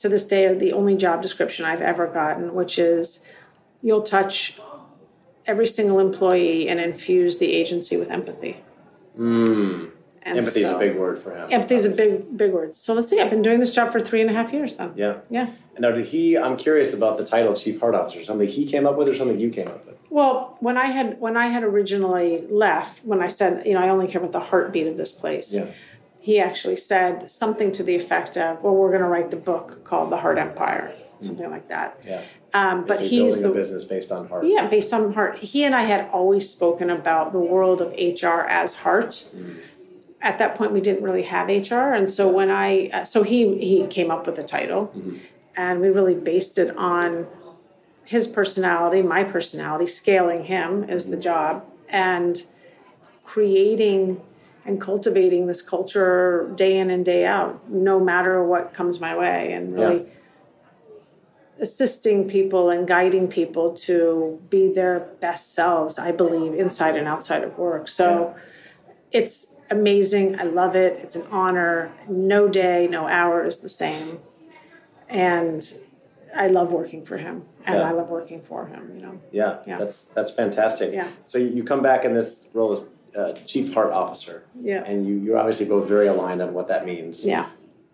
to 0.00 0.08
this 0.08 0.26
day 0.26 0.46
are 0.46 0.54
the 0.56 0.72
only 0.72 0.96
job 0.96 1.22
description 1.22 1.64
I've 1.64 1.80
ever 1.80 2.06
gotten, 2.08 2.54
which 2.54 2.78
is 2.78 3.20
you'll 3.80 4.02
touch 4.02 4.60
every 5.48 5.66
single 5.66 5.98
employee 5.98 6.68
and 6.68 6.78
infuse 6.78 7.38
the 7.38 7.52
agency 7.52 7.96
with 7.96 8.10
empathy. 8.10 8.58
Mm. 9.18 9.90
And 10.22 10.38
Empathy 10.38 10.60
is 10.60 10.68
so- 10.68 10.76
a 10.76 10.78
big 10.78 10.96
word 10.96 11.18
for 11.18 11.34
him. 11.34 11.48
Empathy 11.50 11.74
is 11.76 11.86
a 11.86 11.90
big, 11.90 12.36
big 12.36 12.52
word. 12.52 12.76
So 12.76 12.92
let's 12.92 13.08
see. 13.08 13.18
I've 13.18 13.30
been 13.30 13.40
doing 13.40 13.60
this 13.60 13.72
job 13.72 13.90
for 13.90 13.98
three 13.98 14.20
and 14.20 14.28
a 14.28 14.34
half 14.34 14.52
years 14.52 14.74
then. 14.76 14.92
Yeah. 14.94 15.16
Yeah. 15.30 15.48
And 15.74 15.82
now, 15.82 15.90
did 15.92 16.04
he? 16.04 16.36
I'm 16.36 16.56
curious 16.56 16.92
about 16.92 17.16
the 17.16 17.24
title 17.24 17.54
chief 17.54 17.80
heart 17.80 17.94
officer. 17.94 18.22
Something 18.22 18.46
he 18.46 18.66
came 18.66 18.86
up 18.86 18.96
with, 18.96 19.08
or 19.08 19.14
something 19.14 19.40
you 19.40 19.48
came 19.48 19.68
up 19.68 19.86
with? 19.86 19.96
Well, 20.10 20.56
when 20.60 20.76
I 20.76 20.86
had 20.86 21.18
when 21.20 21.36
I 21.36 21.46
had 21.46 21.62
originally 21.62 22.44
left, 22.50 23.04
when 23.04 23.22
I 23.22 23.28
said, 23.28 23.64
you 23.64 23.72
know, 23.74 23.80
I 23.80 23.88
only 23.88 24.06
care 24.06 24.20
about 24.20 24.32
the 24.32 24.40
heartbeat 24.40 24.86
of 24.86 24.96
this 24.96 25.12
place. 25.12 25.54
Yeah. 25.54 25.70
He 26.28 26.38
actually 26.38 26.76
said 26.76 27.30
something 27.30 27.72
to 27.72 27.82
the 27.82 27.96
effect 27.96 28.36
of, 28.36 28.62
"Well, 28.62 28.74
we're 28.74 28.90
going 28.90 29.00
to 29.00 29.08
write 29.08 29.30
the 29.30 29.42
book 29.50 29.82
called 29.82 30.12
The 30.12 30.18
Heart 30.18 30.36
Empire," 30.36 30.92
something 31.22 31.50
like 31.50 31.68
that. 31.68 32.04
Yeah. 32.06 32.22
Um, 32.52 32.84
but 32.84 32.98
so 32.98 33.04
he's 33.04 33.40
the 33.40 33.50
a 33.50 33.54
business 33.54 33.82
based 33.82 34.12
on 34.12 34.28
heart. 34.28 34.44
yeah, 34.44 34.68
based 34.68 34.92
on 34.92 35.14
heart. 35.14 35.38
He 35.38 35.64
and 35.64 35.74
I 35.74 35.84
had 35.84 36.10
always 36.10 36.46
spoken 36.50 36.90
about 36.90 37.32
the 37.32 37.38
world 37.38 37.80
of 37.80 37.92
HR 37.92 38.42
as 38.46 38.76
heart. 38.80 39.30
At 40.20 40.36
that 40.36 40.54
point, 40.54 40.72
we 40.72 40.82
didn't 40.82 41.02
really 41.02 41.22
have 41.22 41.48
HR, 41.48 41.94
and 41.94 42.10
so 42.10 42.28
when 42.28 42.50
I 42.50 42.88
uh, 42.88 43.04
so 43.06 43.22
he 43.22 43.56
he 43.70 43.86
came 43.86 44.10
up 44.10 44.26
with 44.26 44.36
the 44.36 44.42
title, 44.42 44.92
and 45.56 45.80
we 45.80 45.88
really 45.88 46.14
based 46.14 46.58
it 46.58 46.76
on 46.76 47.26
his 48.04 48.26
personality, 48.26 49.00
my 49.00 49.24
personality, 49.24 49.86
scaling 49.86 50.44
him 50.44 50.84
is 50.90 51.08
the 51.08 51.16
job, 51.16 51.64
and 51.88 52.42
creating 53.24 54.20
and 54.68 54.78
cultivating 54.78 55.46
this 55.46 55.62
culture 55.62 56.52
day 56.54 56.76
in 56.78 56.90
and 56.90 57.02
day 57.04 57.24
out, 57.24 57.70
no 57.70 57.98
matter 57.98 58.44
what 58.44 58.74
comes 58.74 59.00
my 59.00 59.16
way, 59.16 59.52
and 59.54 59.72
really 59.72 60.06
assisting 61.58 62.28
people 62.28 62.68
and 62.68 62.86
guiding 62.86 63.26
people 63.28 63.72
to 63.74 64.38
be 64.50 64.70
their 64.72 65.00
best 65.20 65.54
selves, 65.54 65.98
I 65.98 66.12
believe, 66.12 66.52
inside 66.54 66.96
and 66.96 67.08
outside 67.08 67.42
of 67.42 67.56
work. 67.58 67.88
So 67.88 68.36
it's 69.10 69.46
amazing. 69.70 70.38
I 70.38 70.44
love 70.44 70.76
it. 70.76 71.00
It's 71.02 71.16
an 71.16 71.26
honor. 71.32 71.90
No 72.08 72.46
day, 72.46 72.86
no 72.88 73.08
hour 73.08 73.44
is 73.46 73.58
the 73.58 73.70
same. 73.70 74.20
And 75.08 75.66
I 76.36 76.48
love 76.48 76.70
working 76.70 77.06
for 77.06 77.16
him 77.16 77.44
and 77.64 77.76
Yeah. 77.76 77.88
I 77.88 77.92
love 77.92 78.10
working 78.10 78.42
for 78.42 78.66
him, 78.66 78.92
you 78.94 79.00
know. 79.00 79.18
Yeah, 79.32 79.58
Yeah. 79.66 79.78
that's 79.78 80.04
that's 80.10 80.30
fantastic. 80.30 80.92
Yeah. 80.92 81.08
So 81.24 81.38
you 81.38 81.64
come 81.64 81.82
back 81.82 82.04
in 82.04 82.12
this 82.12 82.44
role 82.52 82.70
as 82.70 82.84
uh, 83.16 83.32
chief 83.46 83.72
heart 83.74 83.92
officer, 83.92 84.44
Yeah. 84.60 84.82
and 84.84 85.06
you 85.06 85.14
you're 85.16 85.38
obviously 85.38 85.66
both 85.66 85.88
very 85.88 86.06
aligned 86.06 86.42
on 86.42 86.52
what 86.54 86.68
that 86.68 86.84
means. 86.86 87.24
Yeah. 87.24 87.46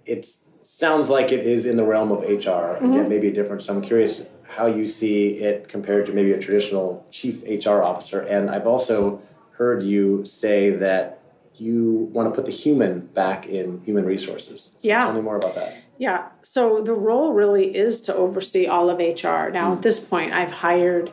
It 0.07 0.27
sounds 0.63 1.09
like 1.09 1.33
it 1.33 1.41
is 1.47 1.67
in 1.67 1.77
the 1.77 1.85
realm 1.85 2.11
of 2.13 2.21
HR, 2.23 2.77
Mm-hmm. 2.81 2.93
yet 2.95 3.09
maybe 3.09 3.31
different. 3.31 3.63
So 3.63 3.75
I'm 3.75 3.83
curious 3.83 4.25
how 4.45 4.67
you 4.67 4.87
see 4.87 5.39
it 5.39 5.69
compared 5.69 6.07
to 6.07 6.13
maybe 6.13 6.33
a 6.33 6.39
traditional 6.39 7.07
chief 7.11 7.43
HR 7.43 7.83
officer. 7.83 8.21
And 8.21 8.51
I've 8.51 8.67
also 8.67 9.21
heard 9.53 9.83
you 9.83 10.25
say 10.25 10.71
that 10.71 11.21
you 11.57 12.11
want 12.13 12.29
to 12.29 12.35
put 12.35 12.45
the 12.45 12.51
human 12.53 13.01
back 13.01 13.47
in 13.47 13.81
human 13.85 14.05
resources. 14.05 14.71
So 14.79 14.89
Yeah. 14.89 15.01
Tell 15.01 15.13
me 15.15 15.21
more 15.23 15.37
about 15.37 15.55
that. 15.55 15.77
Yeah. 15.99 16.29
So 16.43 16.83
the 16.83 16.93
role 16.93 17.33
really 17.33 17.75
is 17.75 18.01
to 18.03 18.15
oversee 18.15 18.67
all 18.67 18.91
of 18.91 18.99
HR. 18.99 19.51
Now, 19.51 19.73
at 19.75 19.83
this 19.83 20.01
point, 20.01 20.33
I've 20.33 20.51
hired 20.51 21.13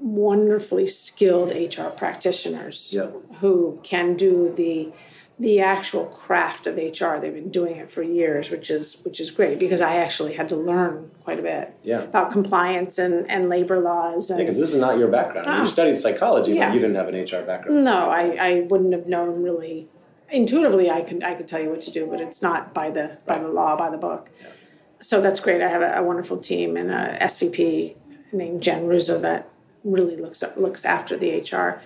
wonderfully 0.00 0.86
skilled 0.86 1.52
HR 1.52 1.88
practitioners 1.90 2.88
Yep. 2.92 3.14
who 3.40 3.78
can 3.82 4.16
do 4.16 4.52
the 4.56 4.92
the 5.38 5.58
actual 5.58 6.04
craft 6.04 6.66
of 6.66 6.76
HR. 6.76 7.16
They've 7.18 7.32
been 7.32 7.50
doing 7.50 7.76
it 7.76 7.90
for 7.90 8.02
years, 8.02 8.50
which 8.50 8.68
is 8.70 8.98
which 9.04 9.20
is 9.20 9.30
great 9.30 9.58
because 9.58 9.80
I 9.80 9.94
actually 9.96 10.34
had 10.34 10.50
to 10.50 10.56
learn 10.56 11.10
quite 11.24 11.38
a 11.38 11.42
bit 11.42 11.72
Yeah. 11.82 12.00
about 12.02 12.30
compliance 12.30 12.98
and, 12.98 13.30
and 13.30 13.48
labor 13.48 13.80
laws 13.80 14.28
and 14.28 14.38
Because 14.38 14.58
this 14.58 14.68
is 14.68 14.76
not 14.76 14.98
your 14.98 15.08
background. 15.08 15.48
You 15.60 15.66
studied 15.66 15.98
psychology, 15.98 16.52
Yeah. 16.52 16.68
but 16.68 16.74
you 16.74 16.80
didn't 16.80 16.96
have 16.96 17.08
an 17.08 17.14
HR 17.14 17.42
background. 17.46 17.84
No, 17.84 18.10
I, 18.10 18.36
I 18.38 18.60
wouldn't 18.68 18.92
have 18.92 19.06
known 19.06 19.42
really. 19.42 19.88
Intuitively, 20.30 20.90
I 20.90 21.00
could 21.00 21.24
I 21.24 21.34
could 21.34 21.48
tell 21.48 21.60
you 21.60 21.70
what 21.70 21.80
to 21.82 21.90
do, 21.90 22.06
but 22.06 22.20
it's 22.20 22.42
not 22.42 22.74
by 22.74 22.90
the 22.90 23.16
by 23.26 23.38
the 23.38 23.48
law, 23.48 23.76
by 23.76 23.88
the 23.90 23.96
book. 23.98 24.28
So 25.00 25.22
that's 25.22 25.40
great. 25.40 25.62
I 25.62 25.68
have 25.68 25.80
a, 25.82 25.94
a 25.96 26.02
wonderful 26.02 26.36
team 26.36 26.76
and 26.76 26.90
a 26.90 27.16
SVP 27.22 27.96
named 28.30 28.62
Jen 28.62 28.86
Russo 28.86 29.18
that 29.20 29.48
really 29.84 30.16
looks 30.16 30.42
looks 30.56 30.84
after 30.84 31.16
the 31.16 31.40
HR. 31.40 31.82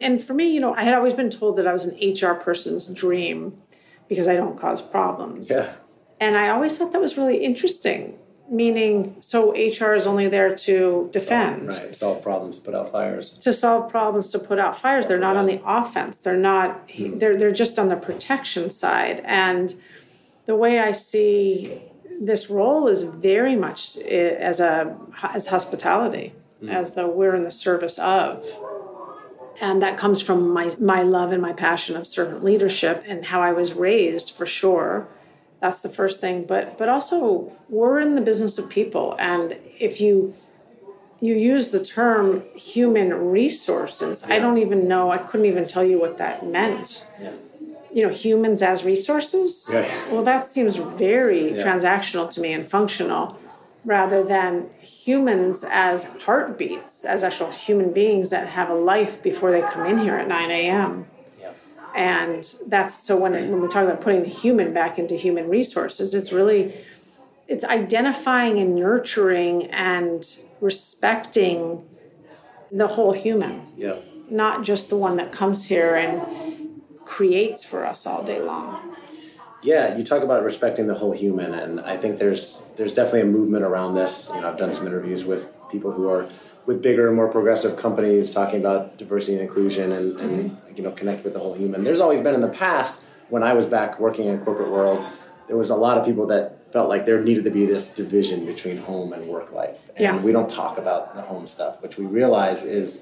And 0.00 0.22
for 0.22 0.34
me, 0.34 0.50
you 0.50 0.60
know, 0.60 0.74
I 0.74 0.84
had 0.84 0.94
always 0.94 1.14
been 1.14 1.30
told 1.30 1.56
that 1.56 1.66
I 1.66 1.72
was 1.72 1.84
an 1.84 1.96
HR 1.96 2.34
person's 2.34 2.88
dream 2.88 3.60
because 4.08 4.26
I 4.26 4.36
don't 4.36 4.58
cause 4.58 4.82
problems. 4.82 5.50
Yeah. 5.50 5.74
And 6.20 6.36
I 6.36 6.48
always 6.48 6.76
thought 6.76 6.92
that 6.92 7.00
was 7.00 7.16
really 7.16 7.44
interesting. 7.44 8.18
Meaning, 8.50 9.16
so 9.20 9.52
HR 9.52 9.94
is 9.94 10.06
only 10.06 10.28
there 10.28 10.54
to 10.54 11.08
defend 11.10 11.68
Right. 11.68 11.96
Solve 11.96 12.20
problems, 12.22 12.58
put 12.58 12.74
out 12.74 12.92
fires. 12.92 13.30
to 13.40 13.54
solve 13.54 13.90
problems 13.90 14.28
to 14.30 14.38
put 14.38 14.58
out 14.58 14.78
fires 14.78 15.06
they're 15.06 15.18
not 15.18 15.38
on 15.38 15.46
the 15.46 15.62
offense 15.64 16.18
they're 16.18 16.36
not 16.36 16.90
hmm. 16.90 17.18
they're 17.18 17.38
they're 17.38 17.52
just 17.52 17.78
on 17.78 17.88
the 17.88 17.96
protection 17.96 18.68
side 18.68 19.22
and 19.24 19.74
the 20.44 20.54
way 20.54 20.78
i 20.78 20.92
see 20.92 21.80
this 22.20 22.50
role 22.50 22.86
is 22.86 23.02
very 23.02 23.56
much 23.56 23.96
eh, 24.04 24.36
as 24.38 24.60
a 24.60 24.94
as 25.22 25.48
hospitality 25.48 26.34
Mm. 26.62 26.72
as 26.72 26.94
though 26.94 27.08
we're 27.08 27.34
in 27.34 27.44
the 27.44 27.50
service 27.50 27.98
of 27.98 28.44
and 29.60 29.82
that 29.82 29.96
comes 29.98 30.20
from 30.20 30.50
my 30.50 30.74
my 30.80 31.02
love 31.02 31.32
and 31.32 31.42
my 31.42 31.52
passion 31.52 31.96
of 31.96 32.06
servant 32.06 32.44
leadership 32.44 33.02
and 33.06 33.26
how 33.26 33.40
i 33.42 33.52
was 33.52 33.72
raised 33.72 34.30
for 34.30 34.46
sure 34.46 35.08
that's 35.60 35.80
the 35.80 35.88
first 35.88 36.20
thing 36.20 36.44
but 36.44 36.78
but 36.78 36.88
also 36.88 37.52
we're 37.68 37.98
in 38.00 38.14
the 38.14 38.20
business 38.20 38.56
of 38.58 38.68
people 38.68 39.16
and 39.18 39.56
if 39.78 40.00
you 40.00 40.34
you 41.20 41.34
use 41.34 41.68
the 41.70 41.82
term 41.82 42.42
human 42.54 43.30
resources. 43.30 44.22
I 44.24 44.38
don't 44.38 44.58
even 44.58 44.86
know, 44.86 45.10
I 45.10 45.16
couldn't 45.16 45.46
even 45.46 45.66
tell 45.66 45.82
you 45.84 45.98
what 45.98 46.18
that 46.18 46.44
meant. 46.46 47.06
Yeah. 47.18 47.32
You 47.90 48.02
know, 48.02 48.12
humans 48.12 48.60
as 48.62 48.84
resources? 48.84 49.66
Yeah. 49.72 49.90
Well, 50.10 50.22
that 50.24 50.44
seems 50.46 50.76
very 50.76 51.56
Yeah. 51.56 51.64
transactional 51.64 52.28
to 52.32 52.40
me 52.42 52.52
and 52.52 52.66
functional 52.66 53.38
rather 53.84 54.22
than 54.22 54.70
humans 54.80 55.64
as 55.70 56.04
heartbeats, 56.24 57.04
as 57.04 57.22
actual 57.22 57.50
human 57.50 57.92
beings 57.92 58.30
that 58.30 58.48
have 58.48 58.70
a 58.70 58.74
life 58.74 59.22
before 59.22 59.50
they 59.50 59.60
come 59.60 59.86
in 59.86 59.98
here 59.98 60.16
at 60.16 60.26
9 60.26 60.50
a.m. 60.50 61.06
Yeah. 61.38 61.52
And 61.94 62.54
that's 62.66 63.06
so 63.06 63.16
when, 63.16 63.32
when 63.32 63.60
we 63.60 63.68
talk 63.68 63.84
about 63.84 64.00
putting 64.00 64.22
the 64.22 64.28
human 64.28 64.72
back 64.72 64.98
into 64.98 65.14
human 65.16 65.48
resources, 65.48 66.14
it's 66.14 66.32
really 66.32 66.74
it's 67.46 67.64
identifying 67.64 68.58
and 68.58 68.74
nurturing 68.74 69.64
and 69.70 70.26
respecting 70.62 71.84
the 72.72 72.88
whole 72.88 73.12
human, 73.12 73.66
Yeah. 73.76 73.96
not 74.30 74.62
just 74.62 74.88
the 74.88 74.96
one 74.96 75.16
that 75.18 75.30
comes 75.30 75.66
here 75.66 75.94
and 75.94 76.80
creates 77.04 77.62
for 77.62 77.84
us 77.84 78.06
all 78.06 78.22
day 78.24 78.40
long. 78.40 78.93
Yeah, 79.64 79.96
you 79.96 80.04
talk 80.04 80.22
about 80.22 80.44
respecting 80.44 80.86
the 80.86 80.94
whole 80.94 81.12
human, 81.12 81.54
and 81.54 81.80
I 81.80 81.96
think 81.96 82.18
there's 82.18 82.62
there's 82.76 82.94
definitely 82.94 83.22
a 83.22 83.26
movement 83.26 83.64
around 83.64 83.94
this. 83.94 84.30
You 84.34 84.40
know, 84.40 84.48
I've 84.50 84.58
done 84.58 84.72
some 84.72 84.86
interviews 84.86 85.24
with 85.24 85.50
people 85.70 85.90
who 85.90 86.08
are 86.08 86.28
with 86.66 86.80
bigger, 86.80 87.10
more 87.10 87.28
progressive 87.28 87.76
companies 87.76 88.30
talking 88.30 88.60
about 88.60 88.96
diversity 88.96 89.32
and 89.34 89.42
inclusion, 89.42 89.92
and, 89.92 90.20
and 90.20 90.36
mm-hmm. 90.36 90.76
you 90.76 90.82
know, 90.82 90.92
connect 90.92 91.24
with 91.24 91.32
the 91.32 91.38
whole 91.38 91.54
human. 91.54 91.82
There's 91.82 92.00
always 92.00 92.20
been 92.20 92.34
in 92.34 92.40
the 92.40 92.48
past 92.48 93.00
when 93.34 93.42
I 93.42 93.52
was 93.52 93.66
back 93.66 93.98
working 93.98 94.26
in 94.26 94.38
corporate 94.44 94.70
world, 94.70 95.04
there 95.48 95.56
was 95.56 95.70
a 95.70 95.74
lot 95.74 95.98
of 95.98 96.04
people 96.04 96.28
that 96.28 96.72
felt 96.72 96.88
like 96.88 97.04
there 97.04 97.20
needed 97.20 97.42
to 97.44 97.50
be 97.50 97.66
this 97.66 97.88
division 97.88 98.46
between 98.46 98.76
home 98.76 99.12
and 99.12 99.26
work 99.26 99.52
life, 99.52 99.90
and 99.96 100.04
Yeah. 100.04 100.22
we 100.22 100.30
don't 100.30 100.48
talk 100.48 100.78
about 100.78 101.16
the 101.16 101.22
home 101.22 101.48
stuff, 101.48 101.82
which 101.82 101.98
we 101.98 102.04
realize 102.04 102.62
is 102.62 103.00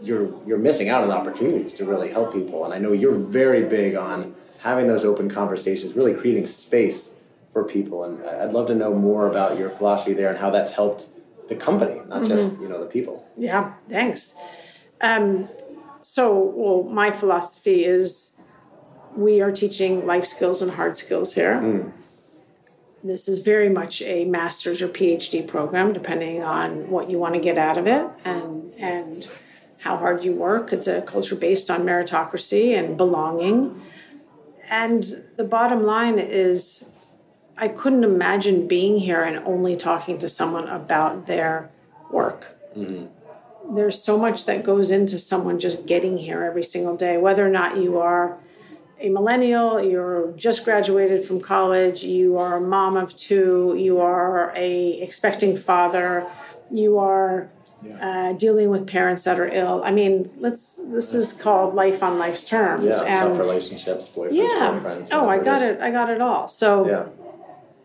you're 0.00 0.28
you're 0.46 0.58
missing 0.58 0.88
out 0.88 1.02
on 1.02 1.10
opportunities 1.10 1.74
to 1.74 1.84
really 1.84 2.10
help 2.10 2.32
people. 2.32 2.64
And 2.64 2.72
I 2.72 2.78
know 2.78 2.92
you're 2.92 3.16
very 3.16 3.64
big 3.64 3.96
on 3.96 4.35
having 4.58 4.86
those 4.86 5.04
open 5.04 5.30
conversations, 5.30 5.94
really 5.94 6.14
creating 6.14 6.46
space 6.46 7.14
for 7.52 7.64
people. 7.64 8.04
And 8.04 8.24
I'd 8.24 8.52
love 8.52 8.66
to 8.66 8.74
know 8.74 8.94
more 8.94 9.28
about 9.28 9.58
your 9.58 9.70
philosophy 9.70 10.12
there 10.12 10.28
and 10.28 10.38
how 10.38 10.50
that's 10.50 10.72
helped 10.72 11.08
the 11.48 11.56
company, 11.56 12.00
not 12.08 12.26
just 12.26 12.52
you 12.60 12.68
know 12.68 12.80
the 12.80 12.86
people. 12.86 13.28
Yeah, 13.36 13.74
thanks. 13.88 14.34
Um, 15.00 15.48
so, 16.02 16.52
well, 16.54 16.82
my 16.82 17.10
philosophy 17.10 17.84
is 17.84 18.32
we 19.16 19.40
are 19.40 19.52
teaching 19.52 20.06
life 20.06 20.24
skills 20.24 20.62
and 20.62 20.72
hard 20.72 20.96
skills 20.96 21.34
here. 21.34 21.92
This 23.02 23.28
is 23.28 23.38
very 23.38 23.68
much 23.68 24.02
a 24.02 24.24
master's 24.24 24.82
or 24.82 24.88
PhD 24.88 25.46
program, 25.46 25.92
depending 25.92 26.42
on 26.42 26.90
what 26.90 27.08
you 27.08 27.18
want 27.18 27.34
to 27.34 27.40
get 27.40 27.56
out 27.58 27.78
of 27.78 27.86
it 27.86 28.06
and 28.24 28.74
and 28.76 29.28
how 29.78 29.96
hard 29.96 30.24
you 30.24 30.32
work. 30.32 30.72
It's 30.72 30.88
a 30.88 31.02
culture 31.02 31.36
based 31.36 31.70
on 31.70 31.82
meritocracy 31.82 32.76
and 32.76 32.96
belonging. 32.96 33.80
And 34.68 35.04
the 35.36 35.44
bottom 35.44 35.84
line 35.84 36.18
is, 36.18 36.90
I 37.56 37.68
couldn't 37.68 38.04
imagine 38.04 38.66
being 38.66 38.98
here 38.98 39.22
and 39.22 39.38
only 39.46 39.76
talking 39.76 40.18
to 40.18 40.28
someone 40.28 40.68
about 40.68 41.26
their 41.26 41.70
work. 42.10 42.58
Mm-hmm. 42.76 43.74
There's 43.74 44.02
so 44.02 44.18
much 44.18 44.44
that 44.46 44.62
goes 44.62 44.90
into 44.90 45.18
someone 45.18 45.58
just 45.58 45.86
getting 45.86 46.18
here 46.18 46.44
every 46.44 46.64
single 46.64 46.96
day, 46.96 47.16
whether 47.16 47.44
or 47.44 47.50
not 47.50 47.78
you 47.78 47.98
are 47.98 48.38
a 49.00 49.08
millennial, 49.08 49.82
you're 49.82 50.32
just 50.36 50.64
graduated 50.64 51.26
from 51.26 51.40
college, 51.40 52.02
you 52.02 52.38
are 52.38 52.56
a 52.56 52.60
mom 52.60 52.96
of 52.96 53.14
two, 53.16 53.74
you 53.78 54.00
are 54.00 54.52
a 54.56 55.00
expecting 55.02 55.56
father, 55.56 56.26
you 56.70 56.98
are 56.98 57.50
uh, 57.92 58.32
dealing 58.34 58.70
with 58.70 58.86
parents 58.86 59.24
that 59.24 59.38
are 59.38 59.48
ill. 59.48 59.82
I 59.84 59.90
mean, 59.90 60.30
let's. 60.38 60.76
This 60.76 61.14
is 61.14 61.32
called 61.32 61.74
life 61.74 62.02
on 62.02 62.18
life's 62.18 62.44
terms. 62.44 62.84
Yeah, 62.84 63.02
and 63.04 63.30
tough 63.30 63.38
relationships, 63.38 64.08
boyfriends, 64.08 64.32
yeah. 64.34 64.70
girlfriends. 64.72 65.10
Oh, 65.12 65.28
I 65.28 65.38
got 65.38 65.62
it. 65.62 65.80
I 65.80 65.90
got 65.90 66.10
it 66.10 66.20
all. 66.20 66.48
So 66.48 66.86
Yeah, 66.88 67.04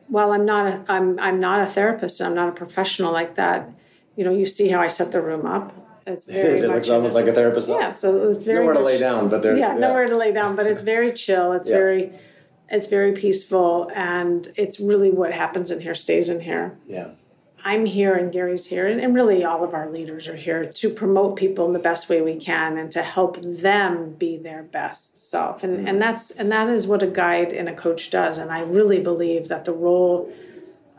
while 0.08 0.32
I'm 0.32 0.46
not 0.46 0.68
a, 0.68 0.84
I'm 0.90 1.20
I'm 1.20 1.40
not 1.40 1.62
a 1.68 1.72
therapist 1.72 2.22
I'm 2.22 2.36
not 2.36 2.50
a 2.50 2.52
professional 2.52 3.12
like 3.14 3.36
that, 3.36 3.70
you 4.16 4.24
know, 4.26 4.34
you 4.34 4.46
see 4.46 4.68
how 4.70 4.82
I 4.82 4.88
set 4.90 5.12
the 5.12 5.22
room 5.22 5.46
up. 5.46 5.74
It's 6.06 6.26
it 6.28 6.34
very 6.34 6.54
is. 6.54 6.64
It 6.64 6.70
looks 6.70 6.90
almost 6.90 7.16
like 7.16 7.28
a 7.28 7.34
therapist. 7.34 7.70
yeah. 7.70 7.94
So 7.94 8.30
it's 8.32 8.44
very 8.44 8.60
nowhere 8.60 8.74
to 8.74 8.82
lay 8.82 8.98
down, 8.98 9.30
but 9.30 9.42
there's 9.42 9.60
yeah, 9.60 9.76
nowhere 9.76 10.10
to 10.10 10.18
lay 10.18 10.32
down, 10.34 10.56
but 10.56 10.66
it's 10.68 10.82
very 10.82 11.14
chill. 11.24 11.54
It's 11.54 11.70
Yeah. 11.70 11.76
very 11.78 12.14
it's 12.70 12.88
very 12.88 13.12
peaceful 13.12 13.92
and 13.96 14.52
it's 14.56 14.80
really 14.80 15.12
what 15.12 15.34
happens 15.34 15.72
in 15.72 15.82
here 15.82 15.94
stays 15.96 16.30
in 16.30 16.40
here. 16.40 16.78
Yeah, 16.88 17.10
I'm 17.64 17.86
here 17.86 18.16
and 18.16 18.32
Gary's 18.32 18.66
here 18.66 18.88
and, 18.88 19.00
and 19.00 19.14
really 19.14 19.44
all 19.44 19.64
of 19.64 19.74
our 19.74 19.90
leaders 19.90 20.28
are 20.28 20.36
here 20.36 20.66
to 20.66 20.90
promote 20.90 21.36
people 21.36 21.66
in 21.66 21.74
the 21.74 21.80
best 21.80 22.10
way 22.10 22.22
we 22.22 22.36
can 22.36 22.78
and 22.78 22.92
to 22.92 23.04
help 23.04 23.38
them 23.42 24.14
be 24.14 24.38
their 24.38 24.64
best 24.64 25.30
self. 25.30 25.64
And 25.64 25.76
and 25.76 25.88
mm-hmm. 25.88 26.00
that's 26.00 26.32
and 26.32 26.52
that 26.52 26.70
is 26.70 26.88
what 26.88 27.04
a 27.04 27.08
guide 27.08 27.54
and 27.54 27.70
a 27.70 27.76
coach 27.76 28.10
does. 28.10 28.38
And 28.38 28.52
I 28.52 28.62
really 28.62 29.00
believe 29.00 29.48
that 29.50 29.66
the 29.66 29.74
role 29.74 30.32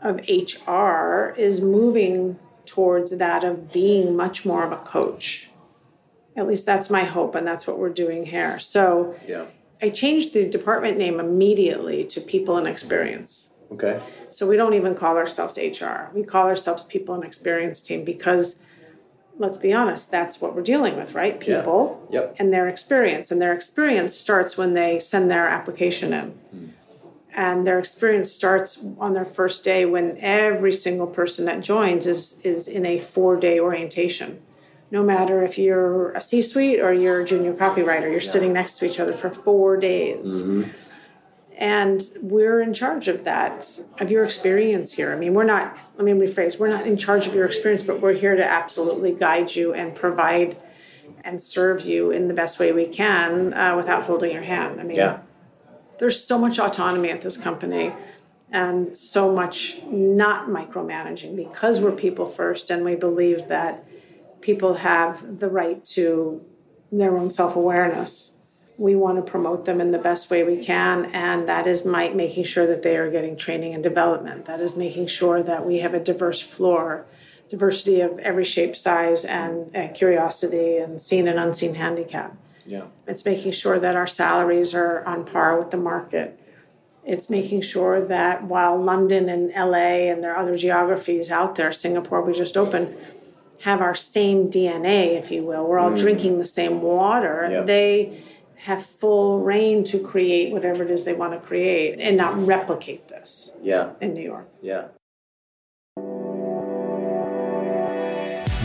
of 0.01 0.19
HR 0.27 1.33
is 1.37 1.61
moving 1.61 2.37
towards 2.65 3.17
that 3.17 3.43
of 3.43 3.71
being 3.71 4.15
much 4.15 4.45
more 4.45 4.63
of 4.63 4.71
a 4.71 4.77
coach. 4.77 5.49
At 6.35 6.47
least 6.47 6.65
that's 6.65 6.89
my 6.89 7.03
hope, 7.03 7.35
and 7.35 7.45
that's 7.45 7.67
what 7.67 7.77
we're 7.77 7.89
doing 7.89 8.25
here. 8.25 8.59
So 8.59 9.15
yeah. 9.27 9.45
I 9.81 9.89
changed 9.89 10.33
the 10.33 10.49
department 10.49 10.97
name 10.97 11.19
immediately 11.19 12.05
to 12.05 12.21
People 12.21 12.57
and 12.57 12.67
Experience. 12.67 13.49
Okay. 13.71 13.99
So 14.29 14.47
we 14.47 14.55
don't 14.57 14.73
even 14.73 14.95
call 14.95 15.17
ourselves 15.17 15.57
HR. 15.57 16.09
We 16.13 16.23
call 16.23 16.47
ourselves 16.47 16.83
People 16.83 17.15
and 17.15 17.23
Experience 17.23 17.81
Team 17.81 18.03
because, 18.03 18.59
let's 19.37 19.57
be 19.57 19.73
honest, 19.73 20.11
that's 20.11 20.39
what 20.41 20.55
we're 20.55 20.61
dealing 20.63 20.95
with, 20.95 21.13
right? 21.13 21.33
Yeah. 21.45 21.59
People 21.59 22.07
Yep. 22.11 22.35
and 22.39 22.53
their 22.53 22.67
experience. 22.67 23.31
And 23.31 23.41
their 23.41 23.53
experience 23.53 24.13
starts 24.15 24.57
when 24.57 24.73
they 24.73 24.99
send 24.99 25.29
their 25.31 25.47
application 25.47 26.13
in. 26.13 26.29
Hmm. 26.31 26.65
And 27.35 27.65
their 27.65 27.79
experience 27.79 28.31
starts 28.31 28.85
on 28.99 29.13
their 29.15 29.25
first 29.25 29.63
day 29.63 29.85
when 29.85 30.17
every 30.19 30.71
single 30.73 31.07
person 31.07 31.45
that 31.45 31.61
joins 31.61 32.05
is, 32.05 32.39
is 32.41 32.67
in 32.67 32.85
a 32.85 32.99
four 32.99 33.35
day 33.37 33.59
orientation. 33.59 34.39
No 34.91 35.01
matter 35.01 35.43
if 35.43 35.57
you're 35.57 36.11
a 36.11 36.21
C 36.21 36.43
suite 36.43 36.79
or 36.79 36.93
you're 36.93 37.21
a 37.21 37.25
junior 37.25 37.53
copywriter, 37.53 38.11
you're 38.11 38.21
sitting 38.21 38.53
next 38.53 38.77
to 38.77 38.85
each 38.85 38.99
other 38.99 39.13
for 39.13 39.31
four 39.31 39.77
days. 39.77 40.43
Mm-hmm. 40.43 40.69
And 41.63 42.03
we're 42.21 42.59
in 42.59 42.73
charge 42.73 43.07
of 43.07 43.23
that, 43.23 43.79
of 44.01 44.11
your 44.11 44.25
experience 44.25 44.91
here. 44.91 45.13
I 45.13 45.15
mean, 45.15 45.33
we're 45.33 45.45
not, 45.45 45.77
let 45.95 46.03
me 46.03 46.11
rephrase, 46.11 46.59
we're 46.59 46.67
not 46.67 46.85
in 46.85 46.97
charge 46.97 47.25
of 47.25 47.33
your 47.33 47.45
experience, 47.45 47.81
but 47.83 48.01
we're 48.01 48.11
here 48.11 48.35
to 48.35 48.43
absolutely 48.43 49.13
guide 49.13 49.55
you 49.55 49.73
and 49.73 49.95
provide 49.95 50.57
and 51.23 51.41
serve 51.41 51.79
you 51.79 52.11
in 52.11 52.27
the 52.27 52.33
best 52.33 52.59
way 52.59 52.73
we 52.73 52.85
can 52.85 53.53
uh, 53.53 53.77
without 53.77 54.03
holding 54.03 54.33
your 54.33 54.41
hand. 54.41 54.81
I 54.81 54.83
mean, 54.83 54.97
Yeah. 54.97 55.19
there's 55.99 56.21
so 56.21 56.37
much 56.37 56.59
autonomy 56.59 57.09
at 57.11 57.21
this 57.21 57.37
company 57.37 57.93
and 58.51 58.97
so 58.97 59.31
much 59.31 59.81
not 59.85 60.49
micromanaging 60.49 61.33
because 61.37 61.79
we're 61.79 61.93
people 61.93 62.25
first 62.25 62.71
and 62.71 62.83
we 62.83 62.95
believe 62.95 63.47
that 63.47 63.85
people 64.41 64.73
have 64.73 65.39
the 65.39 65.47
right 65.47 65.85
to 65.85 66.43
their 66.91 67.15
own 67.17 67.31
self-awareness 67.31 68.32
we 68.83 68.95
want 68.95 69.15
to 69.15 69.31
promote 69.31 69.63
them 69.63 69.79
in 69.79 69.91
the 69.91 69.97
best 69.97 70.29
way 70.29 70.43
we 70.43 70.57
can 70.57 71.05
and 71.05 71.47
that 71.47 71.65
is 71.65 71.85
my, 71.85 72.09
making 72.09 72.43
sure 72.43 72.67
that 72.67 72.83
they 72.83 72.97
are 72.97 73.09
getting 73.09 73.37
training 73.37 73.73
and 73.73 73.81
development 73.81 74.45
that 74.45 74.59
is 74.59 74.75
making 74.75 75.07
sure 75.07 75.41
that 75.41 75.65
we 75.65 75.79
have 75.79 75.93
a 75.93 75.99
diverse 75.99 76.41
floor 76.41 77.05
diversity 77.47 78.01
of 78.01 78.19
every 78.19 78.43
shape 78.43 78.75
size 78.75 79.23
and, 79.23 79.73
and 79.73 79.95
curiosity 79.95 80.77
and 80.77 81.01
seen 81.01 81.27
and 81.27 81.39
unseen 81.39 81.75
handicap 81.75 82.35
Yeah. 82.65 82.83
it's 83.07 83.23
making 83.23 83.53
sure 83.53 83.79
that 83.79 83.95
our 83.95 84.07
salaries 84.07 84.73
are 84.73 85.03
on 85.05 85.25
par 85.25 85.57
with 85.57 85.71
the 85.71 85.77
market. 85.77 86.39
It's 87.05 87.29
making 87.29 87.63
sure 87.63 87.99
that 88.05 88.45
while 88.45 88.81
London 88.81 89.27
and 89.27 89.51
LA 89.51 90.09
and 90.09 90.23
there 90.23 90.33
are 90.33 90.41
other 90.41 90.57
geographies 90.57 91.29
out 91.29 91.55
there, 91.55 91.71
Singapore 91.73 92.21
we 92.21 92.33
just 92.33 92.55
opened, 92.55 92.95
have 93.63 93.81
our 93.81 93.95
same 93.95 94.49
DNA, 94.49 95.19
if 95.19 95.29
you 95.29 95.43
will. 95.43 95.65
We're 95.65 95.79
all 95.79 95.91
mm. 95.91 95.97
drinking 95.97 96.39
the 96.39 96.45
same 96.45 96.81
water. 96.81 97.49
Yeah. 97.51 97.61
They 97.63 98.23
have 98.63 98.85
full 98.85 99.41
reign 99.41 99.83
to 99.83 99.99
create 99.99 100.51
whatever 100.51 100.83
it 100.83 100.91
is 100.91 101.03
they 101.03 101.13
want 101.13 101.33
to 101.33 101.39
create 101.39 101.99
and 101.99 102.15
not 102.17 102.37
replicate 102.45 103.07
this 103.09 103.51
Yeah. 103.61 103.91
in 104.01 104.13
New 104.13 104.21
York. 104.23 104.47
Yeah. 104.61 104.85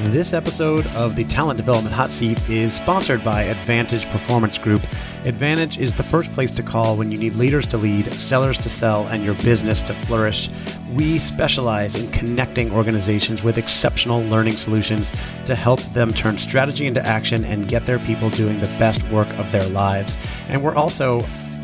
This 0.07 0.33
episode 0.33 0.87
of 0.89 1.17
the 1.17 1.25
Talent 1.25 1.57
Development 1.57 1.95
Hot 1.95 2.09
Seat 2.09 2.49
is 2.49 2.73
sponsored 2.73 3.23
by 3.25 3.43
Advantage 3.43 4.07
Performance 4.07 4.57
Group. 4.57 4.81
Advantage 5.25 5.77
is 5.77 5.97
the 5.97 6.05
first 6.05 6.33
place 6.33 6.53
to 6.53 6.63
call 6.63 6.97
when 6.97 7.11
you 7.11 7.19
need 7.19 7.35
leaders 7.35 7.67
to 7.69 7.77
lead, 7.77 8.15
sellers 8.15 8.59
to 8.59 8.69
sell, 8.69 9.09
and 9.09 9.25
your 9.25 9.35
business 9.35 9.83
to 9.83 9.95
flourish. 9.95 10.51
We 10.95 11.19
specialize 11.19 11.97
in 11.97 12.11
connecting 12.13 12.71
organizations 12.71 13.43
with 13.43 13.59
exceptional 13.59 14.23
learning 14.27 14.57
solutions 14.57 15.11
to 15.45 15.57
help 15.57 15.81
them 15.93 16.11
turn 16.11 16.39
strategy 16.39 16.87
into 16.87 17.05
action 17.05 17.45
and 17.45 17.67
get 17.67 17.85
their 17.85 17.99
people 17.99 18.31
doing 18.31 18.61
the 18.61 18.75
best 18.79 19.03
work 19.11 19.29
of 19.37 19.51
their 19.51 19.69
lives. 19.69 20.17
And 20.49 20.63
we're 20.63 20.77
also 20.77 21.21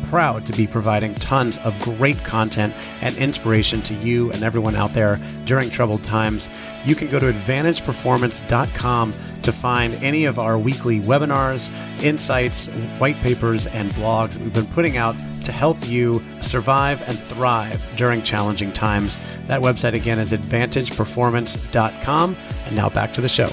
proud 0.09 0.45
to 0.45 0.53
be 0.53 0.67
providing 0.67 1.15
tons 1.15 1.57
of 1.59 1.77
great 1.79 2.17
content 2.23 2.75
and 3.01 3.15
inspiration 3.17 3.81
to 3.83 3.93
you 3.95 4.31
and 4.31 4.43
everyone 4.43 4.75
out 4.75 4.93
there 4.93 5.19
during 5.45 5.69
troubled 5.69 6.03
times. 6.03 6.49
You 6.85 6.95
can 6.95 7.09
go 7.09 7.19
to 7.19 7.31
advantageperformance.com 7.31 9.13
to 9.41 9.51
find 9.51 9.93
any 9.95 10.23
of 10.25 10.39
our 10.39 10.57
weekly 10.57 11.01
webinars, 11.01 11.69
insights, 12.03 12.67
white 12.99 13.17
papers, 13.17 13.67
and 13.67 13.91
blogs 13.93 14.37
we've 14.37 14.53
been 14.53 14.65
putting 14.67 14.95
out 14.97 15.15
to 15.45 15.51
help 15.51 15.77
you 15.87 16.23
survive 16.41 17.03
and 17.07 17.19
thrive 17.19 17.79
during 17.95 18.23
challenging 18.23 18.71
times. 18.71 19.17
That 19.47 19.61
website 19.61 19.93
again 19.93 20.19
is 20.19 20.31
advantageperformance.com. 20.31 22.37
And 22.65 22.75
now 22.75 22.89
back 22.89 23.13
to 23.13 23.21
the 23.21 23.29
show. 23.29 23.49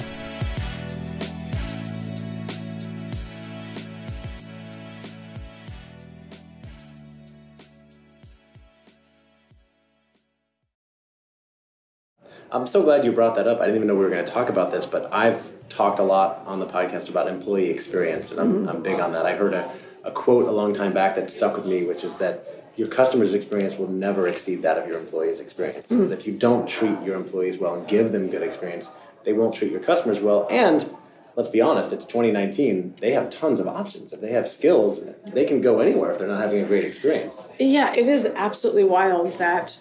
I'm 12.53 12.67
so 12.67 12.83
glad 12.83 13.03
you 13.03 13.13
brought 13.13 13.35
that 13.37 13.47
up. 13.47 13.61
I 13.61 13.65
didn't 13.65 13.77
even 13.77 13.89
know 13.89 13.95
we 13.95 14.05
were 14.05 14.11
going 14.11 14.27
to 14.27 14.31
talk 14.31 14.51
about 14.51 14.71
this, 14.71 14.85
but 14.85 15.11
I've 15.11 15.43
talked 15.71 15.99
a 15.99 16.03
lot 16.03 16.43
on 16.47 16.61
the 16.61 16.67
podcast 16.67 17.09
about 17.09 17.27
employee 17.27 17.71
experience, 17.71 18.31
and 18.31 18.41
I'm, 18.41 18.53
mm-hmm. 18.53 18.69
I'm 18.69 18.83
big 18.83 19.01
on 19.01 19.13
that. 19.13 19.25
I 19.25 19.35
heard 19.35 19.55
a, 19.55 19.73
a 20.05 20.11
quote 20.11 20.47
a 20.47 20.53
long 20.53 20.75
time 20.75 20.93
back 20.93 21.15
that 21.15 21.31
stuck 21.31 21.57
with 21.57 21.65
me, 21.65 21.87
which 21.87 22.05
is 22.05 22.15
that 22.17 22.69
your 22.77 22.89
customer's 22.89 23.33
experience 23.33 23.79
will 23.79 23.89
never 23.89 24.27
exceed 24.27 24.61
that 24.63 24.77
of 24.77 24.87
your 24.87 24.99
employee's 24.99 25.41
experience. 25.41 25.87
Mm-hmm. 25.87 26.13
If 26.13 26.27
you 26.27 26.35
don't 26.35 26.69
treat 26.69 27.01
your 27.01 27.17
employees 27.17 27.57
well 27.57 27.75
and 27.75 27.89
give 27.89 28.13
them 28.13 28.29
good 28.29 28.43
experience, 28.43 28.91
they 29.25 29.33
won't 29.33 29.55
treat 29.55 29.73
your 29.73 29.81
customers 29.81 30.21
well. 30.21 30.47
And 30.51 30.95
let's 31.37 31.49
be 31.49 31.63
honest, 31.63 31.91
it's 31.91 32.05
2019. 32.05 32.97
They 33.01 33.13
have 33.13 33.31
tons 33.31 33.61
of 33.61 33.67
options. 33.67 34.13
If 34.13 34.21
they 34.21 34.33
have 34.33 34.47
skills, 34.47 35.03
they 35.27 35.47
can 35.47 35.63
go 35.63 35.81
anywhere 35.81 36.11
if 36.11 36.19
they're 36.19 36.29
not 36.29 36.43
having 36.43 36.63
a 36.63 36.67
great 36.67 36.85
experience. 36.85 37.49
Yeah, 37.59 37.95
it 37.95 38.09
is 38.09 38.27
absolutely 38.27 38.85
wild 38.85 39.39
that 39.39 39.79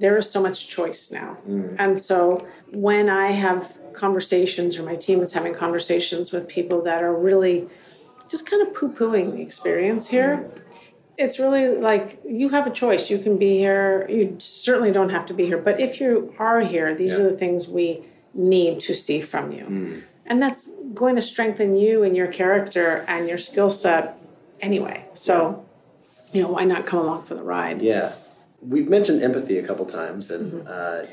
there 0.00 0.16
is 0.16 0.28
so 0.28 0.42
much 0.42 0.68
choice 0.68 1.12
now. 1.12 1.36
Mm. 1.48 1.76
And 1.78 2.00
so 2.00 2.44
when 2.72 3.08
I 3.08 3.32
have 3.32 3.78
conversations 3.92 4.78
or 4.78 4.82
my 4.82 4.96
team 4.96 5.20
is 5.20 5.32
having 5.32 5.54
conversations 5.54 6.32
with 6.32 6.48
people 6.48 6.82
that 6.82 7.04
are 7.04 7.14
really 7.14 7.68
just 8.28 8.48
kind 8.48 8.66
of 8.66 8.74
poo 8.74 8.88
pooing 8.88 9.32
the 9.32 9.42
experience 9.42 10.08
here, 10.08 10.48
mm. 10.48 10.60
it's 11.18 11.38
really 11.38 11.76
like 11.76 12.20
you 12.26 12.48
have 12.48 12.66
a 12.66 12.70
choice. 12.70 13.10
You 13.10 13.18
can 13.18 13.36
be 13.36 13.58
here. 13.58 14.08
You 14.08 14.36
certainly 14.38 14.90
don't 14.90 15.10
have 15.10 15.26
to 15.26 15.34
be 15.34 15.44
here. 15.44 15.58
But 15.58 15.78
if 15.80 16.00
you 16.00 16.34
are 16.38 16.60
here, 16.60 16.94
these 16.94 17.12
yeah. 17.12 17.24
are 17.24 17.30
the 17.30 17.36
things 17.36 17.68
we 17.68 18.02
need 18.32 18.80
to 18.82 18.94
see 18.94 19.20
from 19.20 19.52
you. 19.52 19.64
Mm. 19.64 20.02
And 20.24 20.40
that's 20.40 20.72
going 20.94 21.16
to 21.16 21.22
strengthen 21.22 21.76
you 21.76 22.04
and 22.04 22.16
your 22.16 22.28
character 22.28 23.04
and 23.06 23.28
your 23.28 23.38
skill 23.38 23.68
set 23.68 24.18
anyway. 24.60 25.04
So, 25.12 25.66
you 26.32 26.40
know, 26.40 26.48
why 26.48 26.64
not 26.64 26.86
come 26.86 27.00
along 27.00 27.24
for 27.24 27.34
the 27.34 27.42
ride? 27.42 27.82
Yeah 27.82 28.14
we've 28.60 28.88
mentioned 28.88 29.22
empathy 29.22 29.58
a 29.58 29.66
couple 29.66 29.86
times, 29.86 30.30
and 30.30 30.52
mm-hmm. 30.52 30.68
uh, 30.68 31.10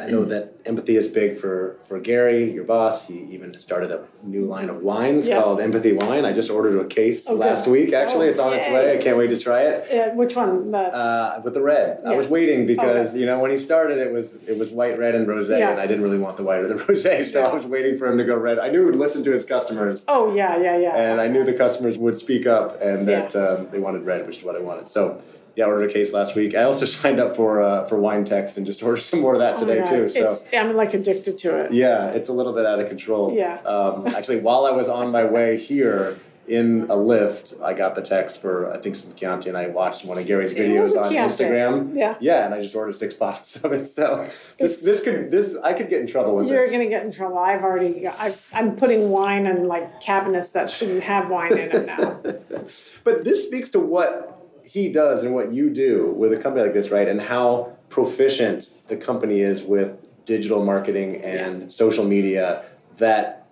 I 0.00 0.06
know 0.06 0.24
that 0.24 0.54
empathy 0.64 0.96
is 0.96 1.06
big 1.06 1.36
for, 1.36 1.78
for 1.86 2.00
Gary, 2.00 2.50
your 2.52 2.64
boss. 2.64 3.06
He 3.06 3.18
even 3.34 3.58
started 3.58 3.90
a 3.90 4.04
new 4.22 4.46
line 4.46 4.70
of 4.70 4.82
wines 4.82 5.28
yep. 5.28 5.42
called 5.42 5.60
Empathy 5.60 5.92
Wine. 5.92 6.24
I 6.24 6.32
just 6.32 6.50
ordered 6.50 6.80
a 6.80 6.86
case 6.86 7.28
okay. 7.28 7.38
last 7.38 7.66
week. 7.66 7.92
Actually, 7.92 8.28
oh, 8.28 8.30
it's 8.30 8.38
on 8.38 8.52
yay. 8.52 8.58
its 8.58 8.68
way. 8.68 8.94
I 8.94 8.96
can't 8.96 9.18
wait 9.18 9.28
to 9.28 9.38
try 9.38 9.62
it. 9.62 9.86
Yeah, 9.90 10.14
which 10.14 10.34
one? 10.34 10.74
Uh, 10.74 11.40
with 11.44 11.54
the 11.54 11.60
red. 11.60 12.00
Yeah. 12.02 12.12
I 12.12 12.16
was 12.16 12.28
waiting 12.28 12.66
because 12.66 13.10
okay. 13.10 13.20
you 13.20 13.26
know 13.26 13.38
when 13.38 13.50
he 13.50 13.58
started, 13.58 13.98
it 13.98 14.12
was 14.12 14.42
it 14.44 14.58
was 14.58 14.70
white, 14.70 14.98
red, 14.98 15.14
and 15.14 15.26
rosé, 15.26 15.58
yeah. 15.58 15.70
and 15.70 15.80
I 15.80 15.86
didn't 15.86 16.02
really 16.02 16.18
want 16.18 16.36
the 16.36 16.44
white 16.44 16.60
or 16.60 16.68
the 16.68 16.74
rosé, 16.84 17.24
so. 17.26 17.44
I 17.44 17.52
was 17.52 17.66
waiting 17.66 17.98
for 17.98 18.06
him 18.06 18.16
to 18.18 18.24
go 18.24 18.36
red. 18.36 18.58
I 18.58 18.70
knew 18.70 18.80
he 18.80 18.86
would 18.86 18.96
listen 18.96 19.22
to 19.24 19.32
his 19.32 19.44
customers. 19.44 20.04
Oh 20.08 20.34
yeah, 20.34 20.56
yeah, 20.60 20.78
yeah. 20.78 20.96
And 20.96 21.20
I 21.20 21.28
knew 21.28 21.44
the 21.44 21.52
customers 21.52 21.98
would 21.98 22.16
speak 22.16 22.46
up 22.46 22.80
and 22.80 23.06
that 23.06 23.36
um, 23.36 23.68
they 23.70 23.78
wanted 23.78 24.06
red, 24.06 24.26
which 24.26 24.38
is 24.38 24.44
what 24.44 24.56
I 24.56 24.60
wanted. 24.60 24.88
So 24.88 25.22
yeah, 25.56 25.66
ordered 25.66 25.90
a 25.90 25.92
case 25.92 26.12
last 26.12 26.34
week. 26.34 26.54
I 26.54 26.64
also 26.64 26.84
signed 26.84 27.20
up 27.20 27.36
for 27.36 27.62
uh, 27.62 27.86
for 27.86 27.98
wine 27.98 28.24
text 28.24 28.56
and 28.56 28.66
just 28.66 28.82
ordered 28.82 28.98
some 28.98 29.20
more 29.20 29.34
of 29.34 29.40
that 29.40 29.56
oh 29.56 29.66
today 29.66 29.80
oh 29.80 29.84
too. 29.84 30.08
So 30.08 30.26
it's, 30.26 30.46
I'm 30.52 30.74
like 30.76 30.94
addicted 30.94 31.38
to 31.38 31.64
it. 31.64 31.72
Yeah, 31.72 32.08
it's 32.08 32.28
a 32.28 32.32
little 32.32 32.52
bit 32.52 32.66
out 32.66 32.80
of 32.80 32.88
control. 32.88 33.34
Yeah. 33.34 33.60
Um, 33.62 34.06
actually, 34.08 34.40
while 34.40 34.66
I 34.66 34.70
was 34.70 34.88
on 34.88 35.10
my 35.10 35.24
way 35.24 35.58
here 35.58 36.18
in 36.46 36.86
a 36.90 36.96
lift, 36.96 37.54
I 37.62 37.72
got 37.72 37.94
the 37.94 38.02
text 38.02 38.40
for 38.40 38.72
I 38.72 38.78
think 38.78 38.96
some 38.96 39.14
Chianti, 39.14 39.48
and 39.48 39.56
I 39.56 39.68
watched 39.68 40.04
one 40.04 40.18
of 40.18 40.26
Gary's 40.26 40.52
videos 40.52 40.96
on 40.96 41.10
Chianti. 41.10 41.44
Instagram. 41.44 41.96
Yeah. 41.96 42.16
Yeah, 42.20 42.44
and 42.44 42.54
I 42.54 42.60
just 42.60 42.74
ordered 42.74 42.96
six 42.96 43.14
bottles 43.22 43.56
of 43.62 43.72
it. 43.72 43.88
So 43.88 44.28
this 44.58 44.76
this 44.78 45.02
could 45.02 45.30
this 45.30 45.56
I 45.62 45.72
could 45.72 45.88
get 45.88 46.00
in 46.00 46.06
trouble 46.06 46.36
with. 46.36 46.48
You're 46.48 46.66
going 46.66 46.80
to 46.80 46.88
get 46.88 47.04
in 47.04 47.12
trouble. 47.12 47.38
I've 47.38 47.62
already 47.62 48.06
i 48.06 48.34
am 48.52 48.76
putting 48.76 49.08
wine 49.08 49.46
in 49.46 49.68
like 49.68 50.00
cabinets 50.00 50.50
that 50.50 50.70
shouldn't 50.70 51.02
have 51.04 51.30
wine 51.30 51.52
in 51.52 51.70
it 51.70 51.86
now. 51.86 52.20
but 53.04 53.24
this 53.24 53.44
speaks 53.44 53.68
to 53.70 53.80
what 53.80 54.33
he 54.74 54.88
does 54.88 55.22
and 55.22 55.32
what 55.32 55.52
you 55.52 55.70
do 55.70 56.10
with 56.16 56.32
a 56.32 56.36
company 56.36 56.64
like 56.64 56.74
this, 56.74 56.90
right? 56.90 57.06
And 57.06 57.20
how 57.20 57.76
proficient 57.90 58.68
the 58.88 58.96
company 58.96 59.40
is 59.40 59.62
with 59.62 59.96
digital 60.24 60.64
marketing 60.64 61.22
and 61.22 61.62
yeah. 61.62 61.68
social 61.68 62.04
media 62.04 62.64
that 62.96 63.46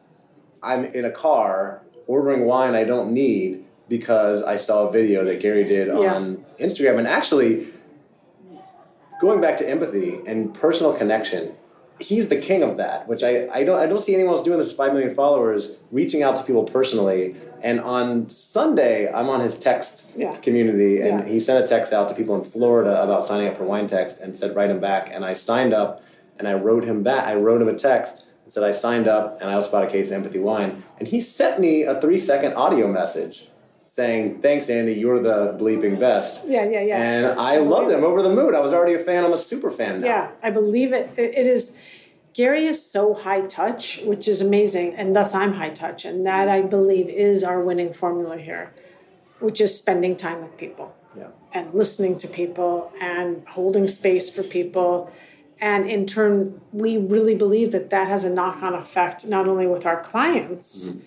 I'm 0.64 0.84
in 0.84 1.04
a 1.04 1.12
car 1.12 1.82
ordering 2.08 2.44
wine 2.44 2.74
I 2.74 2.82
don't 2.82 3.12
need 3.12 3.64
because 3.88 4.42
I 4.42 4.56
saw 4.56 4.88
a 4.88 4.90
video 4.90 5.24
that 5.24 5.38
Gary 5.38 5.62
did 5.62 5.86
yeah. 5.86 5.94
on 5.94 6.44
Instagram. 6.58 6.98
And 6.98 7.06
actually, 7.06 7.68
going 9.20 9.40
back 9.40 9.56
to 9.58 9.68
empathy 9.68 10.18
and 10.26 10.52
personal 10.52 10.92
connection, 10.92 11.54
he's 12.00 12.26
the 12.26 12.40
king 12.40 12.64
of 12.64 12.78
that, 12.78 13.06
which 13.06 13.22
I, 13.22 13.46
I 13.48 13.62
don't 13.62 13.78
I 13.78 13.86
don't 13.86 14.00
see 14.00 14.14
anyone 14.14 14.34
else 14.34 14.42
doing 14.42 14.58
this 14.58 14.66
with 14.66 14.76
five 14.76 14.92
million 14.92 15.14
followers, 15.14 15.76
reaching 15.92 16.24
out 16.24 16.36
to 16.38 16.42
people 16.42 16.64
personally. 16.64 17.36
And 17.62 17.80
on 17.80 18.28
Sunday, 18.28 19.10
I'm 19.12 19.28
on 19.28 19.40
his 19.40 19.56
text 19.56 20.06
yeah. 20.16 20.36
community, 20.38 21.00
and 21.00 21.20
yeah. 21.20 21.26
he 21.26 21.38
sent 21.38 21.64
a 21.64 21.66
text 21.66 21.92
out 21.92 22.08
to 22.08 22.14
people 22.14 22.34
in 22.34 22.42
Florida 22.42 23.00
about 23.02 23.24
signing 23.24 23.46
up 23.46 23.56
for 23.56 23.64
Wine 23.64 23.86
Text, 23.86 24.18
and 24.18 24.36
said 24.36 24.54
write 24.56 24.70
him 24.70 24.80
back. 24.80 25.10
And 25.12 25.24
I 25.24 25.34
signed 25.34 25.72
up, 25.72 26.02
and 26.38 26.48
I 26.48 26.54
wrote 26.54 26.84
him 26.84 27.02
back. 27.04 27.24
I 27.24 27.34
wrote 27.34 27.62
him 27.62 27.68
a 27.68 27.74
text 27.74 28.24
and 28.44 28.52
said 28.52 28.64
I 28.64 28.72
signed 28.72 29.06
up, 29.06 29.40
and 29.40 29.48
I 29.48 29.54
also 29.54 29.70
bought 29.70 29.84
a 29.84 29.90
case 29.90 30.08
of 30.08 30.14
Empathy 30.14 30.40
Wine. 30.40 30.82
And 30.98 31.06
he 31.06 31.20
sent 31.20 31.60
me 31.60 31.84
a 31.84 32.00
three 32.00 32.18
second 32.18 32.54
audio 32.54 32.88
message 32.88 33.46
saying, 33.86 34.40
"Thanks, 34.42 34.68
Andy, 34.68 34.94
you're 34.94 35.20
the 35.20 35.56
bleeping 35.56 36.00
best." 36.00 36.42
Yeah, 36.44 36.64
yeah, 36.64 36.80
yeah. 36.80 36.96
And 36.96 37.26
I, 37.38 37.54
I 37.54 37.56
loved 37.58 37.92
it. 37.92 37.94
I'm 37.94 38.04
over 38.04 38.22
the 38.22 38.34
moon. 38.34 38.56
I 38.56 38.58
was 38.58 38.72
already 38.72 38.94
a 38.94 38.98
fan. 38.98 39.24
I'm 39.24 39.32
a 39.32 39.38
super 39.38 39.70
fan 39.70 40.00
now. 40.00 40.06
Yeah, 40.08 40.30
I 40.42 40.50
believe 40.50 40.92
it. 40.92 41.12
It 41.16 41.46
is 41.46 41.76
Gary 42.34 42.66
is 42.66 42.90
so 42.90 43.14
high 43.14 43.42
touch, 43.42 44.00
which 44.04 44.26
is 44.26 44.40
amazing, 44.40 44.94
and 44.94 45.14
thus 45.14 45.34
I'm 45.34 45.54
high 45.54 45.70
touch. 45.70 46.04
And 46.04 46.24
that 46.26 46.48
I 46.48 46.62
believe 46.62 47.08
is 47.08 47.44
our 47.44 47.60
winning 47.60 47.92
formula 47.92 48.38
here, 48.38 48.72
which 49.40 49.60
is 49.60 49.78
spending 49.78 50.16
time 50.16 50.42
with 50.42 50.56
people 50.56 50.94
yeah. 51.16 51.28
and 51.52 51.74
listening 51.74 52.16
to 52.18 52.28
people 52.28 52.92
and 53.00 53.46
holding 53.48 53.86
space 53.86 54.30
for 54.30 54.42
people. 54.42 55.12
And 55.60 55.88
in 55.88 56.06
turn, 56.06 56.60
we 56.72 56.96
really 56.96 57.34
believe 57.34 57.70
that 57.72 57.90
that 57.90 58.08
has 58.08 58.24
a 58.24 58.30
knock 58.30 58.62
on 58.62 58.74
effect, 58.74 59.26
not 59.26 59.46
only 59.46 59.66
with 59.66 59.84
our 59.84 60.02
clients, 60.02 60.88
mm-hmm. 60.88 61.00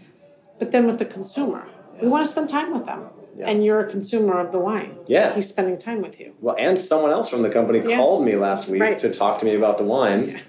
but 0.59 0.71
then 0.71 0.85
with 0.85 0.99
the 0.99 1.05
consumer. 1.05 1.67
Yeah. 1.95 2.03
We 2.03 2.07
want 2.07 2.25
to 2.25 2.31
spend 2.31 2.49
time 2.49 2.71
with 2.73 2.85
them. 2.85 3.09
Yeah. 3.37 3.49
And 3.49 3.65
you're 3.65 3.81
a 3.81 3.91
consumer 3.91 4.39
of 4.39 4.53
the 4.53 4.59
wine. 4.59 4.95
Yeah. 5.07 5.33
He's 5.35 5.49
spending 5.49 5.77
time 5.77 6.01
with 6.01 6.21
you. 6.21 6.35
Well, 6.39 6.55
and 6.57 6.79
someone 6.79 7.11
else 7.11 7.27
from 7.27 7.41
the 7.41 7.49
company 7.49 7.81
called 7.81 8.23
me 8.23 8.37
last 8.37 8.69
week 8.69 8.79
right. 8.79 8.97
to 8.99 9.11
talk 9.11 9.39
to 9.39 9.45
me 9.45 9.55
about 9.55 9.77
the 9.77 9.83
wine 9.83 10.39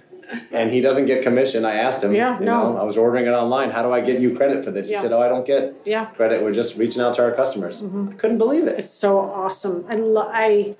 and 0.52 0.70
he 0.70 0.80
doesn't 0.80 1.06
get 1.06 1.22
commission. 1.22 1.64
I 1.64 1.74
asked 1.74 2.02
him, 2.02 2.14
yeah, 2.14 2.38
you 2.38 2.44
no. 2.44 2.72
know, 2.72 2.78
I 2.78 2.84
was 2.84 2.96
ordering 2.96 3.26
it 3.26 3.30
online. 3.30 3.70
How 3.70 3.82
do 3.82 3.92
I 3.92 4.00
get 4.00 4.20
you 4.20 4.36
credit 4.36 4.64
for 4.64 4.70
this? 4.70 4.88
Yeah. 4.90 4.98
He 4.98 5.02
said, 5.02 5.12
Oh, 5.12 5.20
I 5.20 5.28
don't 5.28 5.46
get 5.46 5.74
yeah. 5.84 6.06
credit. 6.06 6.42
We're 6.42 6.52
just 6.52 6.76
reaching 6.76 7.02
out 7.02 7.14
to 7.14 7.22
our 7.22 7.32
customers. 7.32 7.80
Mm-hmm. 7.82 8.10
I 8.10 8.14
couldn't 8.14 8.38
believe 8.38 8.66
it. 8.66 8.78
It's 8.78 8.92
so 8.92 9.20
awesome. 9.20 9.84
I, 9.88 9.96
lo- 9.96 10.28
I, 10.30 10.74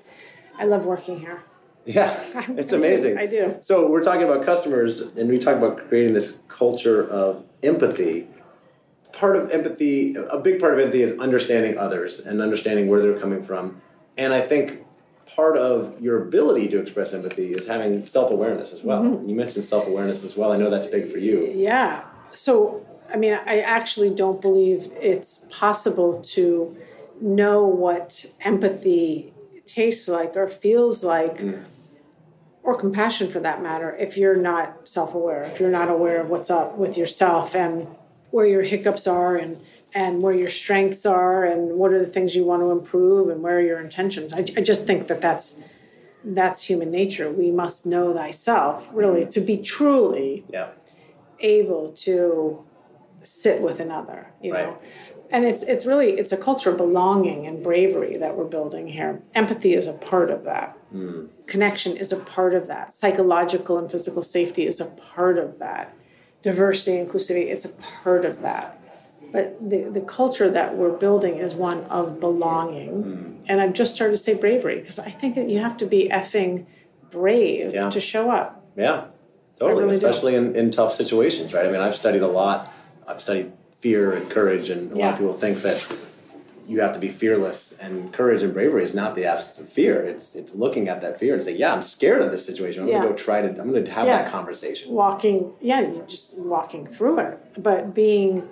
I 0.57 0.65
love 0.65 0.85
working 0.85 1.19
here. 1.19 1.43
Yeah, 1.85 2.19
it's 2.57 2.73
amazing. 2.73 3.17
I 3.17 3.25
do. 3.25 3.43
I 3.43 3.47
do. 3.47 3.55
So 3.61 3.89
we're 3.89 4.03
talking 4.03 4.23
about 4.23 4.43
customers, 4.43 4.99
and 4.99 5.29
we 5.29 5.39
talk 5.39 5.55
about 5.55 5.87
creating 5.87 6.13
this 6.13 6.39
culture 6.49 7.07
of 7.07 7.45
empathy. 7.63 8.27
Part 9.13 9.37
of 9.37 9.51
empathy, 9.51 10.15
a 10.15 10.37
big 10.37 10.59
part 10.59 10.73
of 10.73 10.79
empathy, 10.79 11.01
is 11.01 11.17
understanding 11.17 11.77
others 11.77 12.19
and 12.19 12.41
understanding 12.41 12.87
where 12.87 13.01
they're 13.01 13.17
coming 13.17 13.41
from. 13.41 13.81
And 14.17 14.33
I 14.33 14.41
think 14.41 14.83
part 15.35 15.57
of 15.57 15.99
your 16.01 16.23
ability 16.23 16.67
to 16.69 16.79
express 16.79 17.13
empathy 17.13 17.53
is 17.53 17.67
having 17.67 18.03
self 18.05 18.31
awareness 18.31 18.73
as 18.73 18.83
well. 18.83 19.03
Mm-hmm. 19.03 19.29
You 19.29 19.35
mentioned 19.35 19.65
self 19.65 19.87
awareness 19.87 20.23
as 20.23 20.35
well. 20.35 20.51
I 20.51 20.57
know 20.57 20.69
that's 20.69 20.87
big 20.87 21.11
for 21.11 21.17
you. 21.17 21.51
Yeah. 21.53 22.03
So, 22.33 22.85
I 23.11 23.17
mean, 23.17 23.33
I 23.33 23.61
actually 23.61 24.09
don't 24.09 24.41
believe 24.41 24.91
it's 24.99 25.47
possible 25.49 26.21
to 26.35 26.75
know 27.21 27.65
what 27.65 28.25
empathy 28.41 29.33
tastes 29.65 30.07
like 30.07 30.35
or 30.35 30.49
feels 30.49 31.03
like. 31.03 31.37
Mm. 31.37 31.63
Or 32.63 32.77
compassion 32.77 33.29
for 33.29 33.39
that 33.39 33.63
matter, 33.63 33.95
if 33.95 34.17
you're 34.17 34.35
not 34.35 34.89
self 34.89 35.15
aware, 35.15 35.43
if 35.43 35.57
you're 35.57 35.71
not 35.71 35.89
aware 35.89 36.19
of 36.19 36.29
what's 36.29 36.49
up 36.49 36.77
with 36.77 36.97
yourself 36.97 37.55
and 37.55 37.87
where 38.31 38.45
your 38.45 38.61
hiccups 38.61 39.07
are 39.07 39.37
and 39.37 39.57
and 39.97 40.21
where 40.21 40.35
your 40.35 40.49
strengths 40.49 41.07
are 41.07 41.43
and 41.43 41.71
what 41.71 41.91
are 41.91 41.97
the 41.97 42.11
things 42.11 42.35
you 42.35 42.45
want 42.45 42.61
to 42.61 42.69
improve 42.69 43.29
and 43.29 43.41
where 43.41 43.57
are 43.57 43.61
your 43.61 43.79
intentions. 43.79 44.31
I, 44.31 44.45
I 44.55 44.61
just 44.61 44.85
think 44.85 45.07
that 45.07 45.21
that's 45.21 45.59
that's 46.23 46.61
human 46.61 46.91
nature. 46.91 47.31
We 47.31 47.49
must 47.49 47.87
know 47.87 48.13
thyself 48.13 48.87
really 48.93 49.25
to 49.25 49.41
be 49.41 49.57
truly 49.57 50.45
yeah. 50.49 50.69
able 51.39 51.93
to 52.05 52.63
sit 53.23 53.59
with 53.61 53.79
another 53.79 54.31
you 54.39 54.53
right. 54.53 54.67
know? 54.67 54.77
And 55.31 55.45
it's 55.45 55.63
it's 55.63 55.83
really 55.83 56.11
it's 56.11 56.31
a 56.31 56.37
culture 56.37 56.69
of 56.69 56.77
belonging 56.77 57.47
and 57.47 57.63
bravery 57.63 58.17
that 58.17 58.37
we're 58.37 58.51
building 58.57 58.87
here. 58.87 59.23
Empathy 59.33 59.73
is 59.73 59.87
a 59.87 59.93
part 59.93 60.29
of 60.29 60.43
that. 60.43 60.77
Mm. 60.93 61.27
connection 61.47 61.97
is 61.97 62.13
a 62.13 62.17
part 62.17 62.53
of 62.53 62.67
that. 62.67 62.93
Psychological 62.93 63.77
and 63.79 63.91
physical 63.91 64.21
safety 64.21 64.67
is 64.67 64.79
a 64.79 64.85
part 65.15 65.37
of 65.39 65.57
that. 65.57 65.93
Diversity 66.43 67.03
inclusivity 67.03 67.47
is 67.51 67.65
a 67.65 67.69
part 67.69 68.23
of 68.23 68.41
that 68.41 68.77
but 69.31 69.57
the, 69.69 69.89
the 69.93 70.01
culture 70.01 70.49
that 70.49 70.75
we're 70.75 70.95
building 70.97 71.37
is 71.37 71.53
one 71.53 71.83
of 71.85 72.19
belonging 72.19 73.03
mm. 73.03 73.37
and 73.47 73.61
i've 73.61 73.73
just 73.73 73.95
started 73.95 74.15
to 74.15 74.21
say 74.21 74.33
bravery 74.33 74.79
because 74.79 74.99
i 74.99 75.11
think 75.11 75.35
that 75.35 75.49
you 75.49 75.59
have 75.59 75.77
to 75.77 75.85
be 75.85 76.09
effing 76.09 76.65
brave 77.11 77.73
yeah. 77.73 77.89
to 77.89 78.01
show 78.01 78.29
up 78.29 78.63
yeah 78.75 79.05
totally 79.57 79.83
really 79.83 79.95
especially 79.95 80.35
in, 80.35 80.55
in 80.55 80.71
tough 80.71 80.93
situations 80.93 81.53
right 81.53 81.65
i 81.65 81.71
mean 81.71 81.81
i've 81.81 81.95
studied 81.95 82.21
a 82.21 82.27
lot 82.27 82.73
i've 83.07 83.21
studied 83.21 83.51
fear 83.79 84.13
and 84.13 84.29
courage, 84.29 84.69
and 84.69 84.91
a 84.91 84.97
yeah. 84.97 85.05
lot 85.05 85.13
of 85.13 85.19
people 85.19 85.33
think 85.33 85.61
that 85.61 85.97
you 86.67 86.81
have 86.81 86.93
to 86.93 86.99
be 86.99 87.09
fearless. 87.09 87.73
And 87.79 88.11
courage 88.11 88.43
and 88.43 88.53
bravery 88.53 88.83
is 88.83 88.93
not 88.93 89.15
the 89.15 89.25
absence 89.25 89.59
of 89.59 89.71
fear. 89.71 90.03
It's 90.03 90.35
it's 90.35 90.55
looking 90.55 90.89
at 90.89 91.01
that 91.01 91.19
fear 91.19 91.33
and 91.35 91.43
saying, 91.43 91.57
"Yeah, 91.57 91.73
I'm 91.73 91.81
scared 91.81 92.21
of 92.21 92.31
this 92.31 92.45
situation. 92.45 92.83
I'm 92.83 92.89
yeah. 92.89 92.99
going 92.99 93.03
to 93.03 93.09
go 93.09 93.15
try 93.15 93.41
to. 93.41 93.47
I'm 93.47 93.71
going 93.71 93.85
to 93.85 93.91
have 93.91 94.07
that 94.07 94.29
conversation." 94.31 94.91
Walking, 94.91 95.53
yeah, 95.61 95.81
you 95.81 96.03
just 96.07 96.37
walking 96.37 96.85
through 96.85 97.19
it, 97.19 97.63
but 97.63 97.93
being 97.93 98.47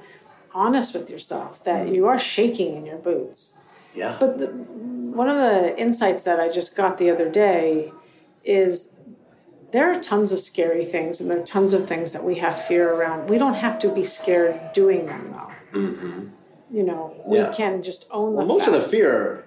honest 0.55 0.95
with 0.95 1.09
yourself 1.09 1.63
that 1.65 1.89
you 1.89 2.07
are 2.07 2.17
shaking 2.17 2.75
in 2.75 2.85
your 2.85 2.97
boots. 2.97 3.57
Yeah. 3.93 4.17
But 4.19 4.39
the, 4.39 4.47
one 4.47 5.29
of 5.29 5.37
the 5.37 5.77
insights 5.77 6.23
that 6.23 6.39
I 6.39 6.49
just 6.49 6.75
got 6.75 6.97
the 6.97 7.09
other 7.11 7.29
day 7.29 7.91
is 8.43 8.95
there 9.71 9.91
are 9.91 9.99
tons 9.99 10.31
of 10.31 10.39
scary 10.39 10.85
things 10.85 11.19
and 11.19 11.29
there 11.29 11.39
are 11.39 11.45
tons 11.45 11.73
of 11.73 11.87
things 11.87 12.13
that 12.13 12.23
we 12.23 12.35
have 12.35 12.65
fear 12.65 12.93
around. 12.93 13.29
We 13.29 13.37
don't 13.37 13.55
have 13.55 13.77
to 13.79 13.89
be 13.89 14.03
scared 14.03 14.73
doing 14.73 15.05
them 15.05 15.31
though. 15.33 15.79
Mm-hmm. 15.79 16.27
You 16.71 16.83
know, 16.83 17.21
we 17.25 17.37
yeah. 17.37 17.51
can 17.51 17.83
just 17.83 18.05
own 18.09 18.33
well, 18.33 18.45
most 18.45 18.65
fact. 18.65 18.75
of 18.75 18.83
the 18.83 18.89
fear 18.89 19.45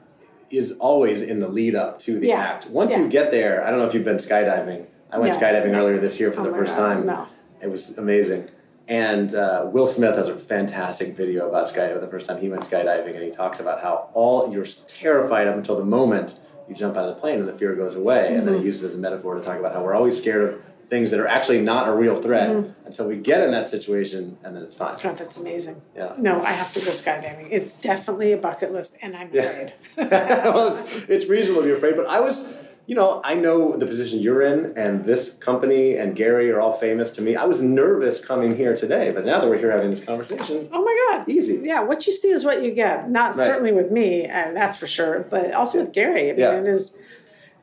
is 0.51 0.73
always 0.73 1.23
in 1.23 1.41
the 1.41 1.49
lead 1.49 1.75
up 1.75 1.99
to 2.01 2.19
the 2.19 2.29
yeah. 2.29 2.41
act. 2.41 2.67
Once 2.69 2.91
yeah. 2.91 3.01
you 3.01 3.09
get 3.09 3.31
there, 3.31 3.67
I 3.67 3.71
don't 3.71 3.81
know 3.81 3.87
if 3.87 3.95
you've 3.95 4.05
been 4.05 4.17
skydiving. 4.17 4.87
I 5.11 5.19
went 5.19 5.35
skydiving 5.35 5.75
earlier 5.75 5.99
this 5.99 6.21
year 6.21 6.31
for 6.31 6.43
oh 6.43 6.45
the 6.45 6.51
first 6.51 6.77
God, 6.77 6.95
time. 6.95 7.07
No. 7.07 7.27
It 7.61 7.71
was 7.71 7.97
amazing. 7.99 8.49
And 8.89 9.35
uh, 9.35 9.69
Will 9.71 9.87
Smith 9.87 10.17
has 10.17 10.29
a 10.29 10.35
fantastic 10.35 11.15
video 11.15 11.49
about 11.49 11.67
skydiving. 11.67 12.01
The 12.01 12.09
first 12.09 12.27
time 12.27 12.41
he 12.41 12.49
went 12.49 12.63
skydiving, 12.63 13.15
and 13.15 13.23
he 13.23 13.31
talks 13.31 13.61
about 13.61 13.83
how 13.83 14.09
all 14.15 14.51
you're 14.51 14.67
terrified 14.87 15.47
up 15.47 15.57
until 15.57 15.77
the 15.77 15.85
moment 15.85 16.39
you 16.69 16.75
jump 16.75 16.97
out 16.97 17.09
of 17.09 17.15
the 17.15 17.21
plane 17.21 17.39
and 17.39 17.49
the 17.49 17.53
fear 17.53 17.75
goes 17.75 17.97
away. 17.97 18.25
Mm-hmm. 18.29 18.39
And 18.39 18.47
then 18.47 18.55
he 18.55 18.61
mm-hmm. 18.61 18.67
uses 18.67 18.85
it 18.85 18.87
as 18.89 18.95
a 18.95 18.99
metaphor 18.99 19.35
to 19.35 19.43
talk 19.43 19.59
about 19.59 19.75
how 19.75 19.85
we're 19.85 19.95
always 19.95 20.17
scared 20.17 20.55
of 20.55 20.61
things 20.89 21.11
that 21.11 21.21
are 21.21 21.27
actually 21.27 21.61
not 21.61 21.87
a 21.87 21.93
real 21.93 22.17
threat 22.17 22.49
mm-hmm. 22.49 22.87
until 22.87 23.07
we 23.07 23.17
get 23.17 23.43
in 23.43 23.51
that 23.51 23.67
situation 23.67 24.39
and 24.43 24.57
then 24.57 24.63
it's 24.63 24.75
fine. 24.75 24.97
God, 25.03 25.19
that's 25.19 25.39
amazing. 25.39 25.83
Yeah. 25.95 26.15
No, 26.17 26.43
I 26.43 26.53
have 26.53 26.73
to 26.75 26.81
go 26.81 26.93
skydiving. 26.93 27.49
It's 27.51 27.79
definitely 27.79 28.33
a 28.33 28.39
bucket 28.39 28.73
list 28.73 28.97
and 29.03 29.15
I'm 29.15 29.29
afraid. 29.29 29.75
well, 29.97 30.69
it's, 30.69 31.05
it's 31.09 31.27
reasonable 31.27 31.63
to 31.63 31.69
be 31.69 31.75
afraid, 31.75 31.95
but 31.95 32.07
I 32.07 32.21
was 32.21 32.55
you 32.89 32.95
know, 32.95 33.21
I 33.23 33.35
know 33.35 33.77
the 33.77 33.85
position 33.85 34.19
you're 34.19 34.41
in, 34.41 34.73
and 34.79 35.05
this 35.05 35.35
company 35.35 35.99
and 35.99 36.17
Gary 36.17 36.51
are 36.51 36.59
all 36.59 36.73
famous 36.73 37.11
to 37.13 37.23
me. 37.23 37.37
I 37.37 37.45
was 37.45 37.61
nervous 37.61 38.19
coming 38.19 38.57
here 38.57 38.75
today, 38.75 39.13
but 39.13 39.27
now 39.27 39.39
that 39.41 39.47
we're 39.47 39.59
here 39.59 39.71
having 39.71 39.91
this 39.91 40.03
conversation, 40.03 40.71
oh 40.73 40.83
my 40.83 41.11
God, 41.11 41.29
easy. 41.29 41.61
Yeah, 41.63 41.83
what 41.83 42.07
you 42.07 42.15
see 42.15 42.31
is 42.31 42.47
what 42.47 42.63
you 42.63 42.71
get. 42.71 43.11
Not 43.11 43.37
right. 43.37 43.45
certainly 43.45 43.73
with 43.73 43.91
me, 43.91 44.25
and 44.25 44.57
that's 44.57 44.79
for 44.79 44.87
sure, 44.87 45.21
but 45.21 45.53
also 45.53 45.81
with 45.83 45.93
Gary. 45.93 46.31
I 46.31 46.33
mean, 46.33 46.41
yeah. 46.41 46.61
it 46.61 46.67
is. 46.67 46.97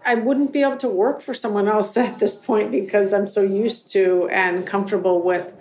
I 0.05 0.13
wouldn't 0.13 0.53
be 0.53 0.61
able 0.61 0.77
to 0.77 0.87
work 0.87 1.23
for 1.23 1.33
someone 1.33 1.67
else 1.67 1.97
at 1.97 2.19
this 2.19 2.35
point 2.35 2.69
because 2.69 3.11
I'm 3.11 3.25
so 3.25 3.41
used 3.41 3.91
to 3.93 4.29
and 4.29 4.67
comfortable 4.67 5.23
with 5.23 5.55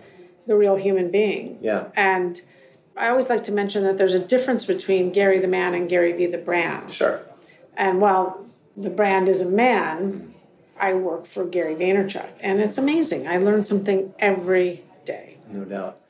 the 0.47 0.57
real 0.57 0.77
human 0.77 1.11
being. 1.11 1.57
Yeah. 1.63 1.87
And 1.97 2.39
I 2.99 3.09
always 3.09 3.31
like 3.31 3.45
to 3.45 3.53
mention 3.53 3.83
that 3.85 3.97
there's 3.97 4.13
a 4.13 4.19
difference 4.19 4.67
between 4.67 5.11
Gary 5.11 5.39
the 5.39 5.49
man 5.49 5.73
and 5.73 5.89
Gary 5.89 6.13
Vee 6.13 6.27
the 6.27 6.37
brand. 6.37 6.93
Sure. 6.93 7.23
And 7.79 8.03
while 8.03 8.44
the 8.77 8.91
brand 8.91 9.29
is 9.29 9.41
a 9.41 9.49
man, 9.49 10.35
I 10.79 10.95
work 10.95 11.27
for 11.27 11.45
Gary 11.45 11.75
Vaynerchuk, 11.75 12.29
and 12.41 12.61
it's 12.61 12.79
amazing. 12.79 13.29
I 13.29 13.39
learn 13.39 13.63
something 13.63 14.13
every 14.19 14.85
day. 15.05 15.39
No 15.53 15.65
doubt. 15.65 16.01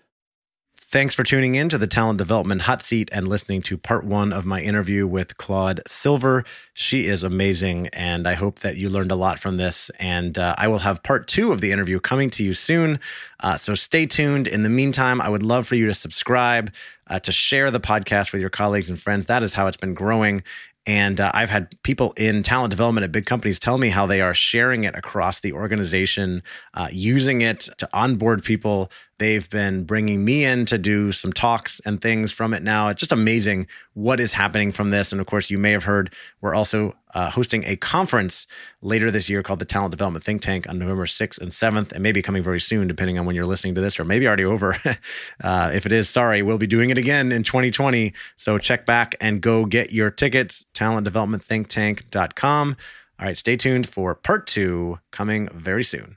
Thanks 0.94 1.12
for 1.12 1.24
tuning 1.24 1.56
in 1.56 1.68
to 1.70 1.76
the 1.76 1.88
Talent 1.88 2.18
Development 2.18 2.62
Hot 2.62 2.80
Seat 2.80 3.08
and 3.10 3.26
listening 3.26 3.62
to 3.62 3.76
part 3.76 4.04
one 4.04 4.32
of 4.32 4.44
my 4.44 4.62
interview 4.62 5.08
with 5.08 5.36
Claude 5.38 5.80
Silver. 5.88 6.44
She 6.72 7.06
is 7.06 7.24
amazing, 7.24 7.88
and 7.88 8.28
I 8.28 8.34
hope 8.34 8.60
that 8.60 8.76
you 8.76 8.88
learned 8.88 9.10
a 9.10 9.16
lot 9.16 9.40
from 9.40 9.56
this. 9.56 9.90
And 9.98 10.38
uh, 10.38 10.54
I 10.56 10.68
will 10.68 10.78
have 10.78 11.02
part 11.02 11.26
two 11.26 11.50
of 11.50 11.60
the 11.60 11.72
interview 11.72 11.98
coming 11.98 12.30
to 12.30 12.44
you 12.44 12.54
soon. 12.54 13.00
Uh, 13.40 13.56
so 13.56 13.74
stay 13.74 14.06
tuned. 14.06 14.46
In 14.46 14.62
the 14.62 14.68
meantime, 14.68 15.20
I 15.20 15.28
would 15.28 15.42
love 15.42 15.66
for 15.66 15.74
you 15.74 15.86
to 15.86 15.94
subscribe, 15.94 16.72
uh, 17.08 17.18
to 17.18 17.32
share 17.32 17.72
the 17.72 17.80
podcast 17.80 18.30
with 18.30 18.40
your 18.40 18.50
colleagues 18.50 18.88
and 18.88 19.00
friends. 19.00 19.26
That 19.26 19.42
is 19.42 19.52
how 19.52 19.66
it's 19.66 19.76
been 19.76 19.94
growing. 19.94 20.44
And 20.86 21.18
uh, 21.18 21.30
I've 21.32 21.50
had 21.50 21.74
people 21.82 22.12
in 22.16 22.42
talent 22.42 22.70
development 22.70 23.04
at 23.04 23.12
big 23.12 23.24
companies 23.24 23.58
tell 23.58 23.78
me 23.78 23.88
how 23.88 24.06
they 24.06 24.20
are 24.20 24.34
sharing 24.34 24.84
it 24.84 24.94
across 24.94 25.40
the 25.40 25.52
organization, 25.52 26.42
uh, 26.74 26.88
using 26.92 27.40
it 27.40 27.68
to 27.78 27.88
onboard 27.94 28.44
people 28.44 28.90
They've 29.18 29.48
been 29.48 29.84
bringing 29.84 30.24
me 30.24 30.44
in 30.44 30.66
to 30.66 30.76
do 30.76 31.12
some 31.12 31.32
talks 31.32 31.80
and 31.84 32.00
things 32.00 32.32
from 32.32 32.52
it 32.52 32.62
now. 32.62 32.88
It's 32.88 32.98
just 32.98 33.12
amazing 33.12 33.68
what 33.92 34.18
is 34.18 34.32
happening 34.32 34.72
from 34.72 34.90
this. 34.90 35.12
And 35.12 35.20
of 35.20 35.26
course, 35.26 35.50
you 35.50 35.58
may 35.58 35.70
have 35.70 35.84
heard 35.84 36.12
we're 36.40 36.54
also 36.54 36.96
uh, 37.14 37.30
hosting 37.30 37.64
a 37.64 37.76
conference 37.76 38.46
later 38.82 39.10
this 39.10 39.28
year 39.28 39.42
called 39.42 39.58
the 39.60 39.64
Talent 39.64 39.92
Development 39.92 40.24
Think 40.24 40.42
Tank 40.42 40.68
on 40.68 40.78
November 40.78 41.06
6th 41.06 41.40
and 41.40 41.50
7th, 41.52 41.92
and 41.92 42.02
maybe 42.02 42.20
coming 42.22 42.42
very 42.42 42.60
soon, 42.60 42.88
depending 42.88 43.18
on 43.18 43.26
when 43.26 43.36
you're 43.36 43.46
listening 43.46 43.76
to 43.76 43.80
this, 43.80 44.00
or 44.00 44.04
maybe 44.04 44.26
already 44.26 44.44
over. 44.44 44.76
uh, 45.42 45.70
if 45.72 45.86
it 45.86 45.92
is, 45.92 46.08
sorry, 46.08 46.42
we'll 46.42 46.58
be 46.58 46.66
doing 46.66 46.90
it 46.90 46.98
again 46.98 47.30
in 47.30 47.44
2020. 47.44 48.12
So 48.36 48.58
check 48.58 48.84
back 48.84 49.14
and 49.20 49.40
go 49.40 49.64
get 49.64 49.92
your 49.92 50.10
tickets, 50.10 50.64
talentdevelopmentthinktank.com. 50.74 52.76
All 53.20 53.26
right, 53.26 53.38
stay 53.38 53.56
tuned 53.56 53.88
for 53.88 54.16
part 54.16 54.48
two 54.48 54.98
coming 55.12 55.48
very 55.54 55.84
soon. 55.84 56.16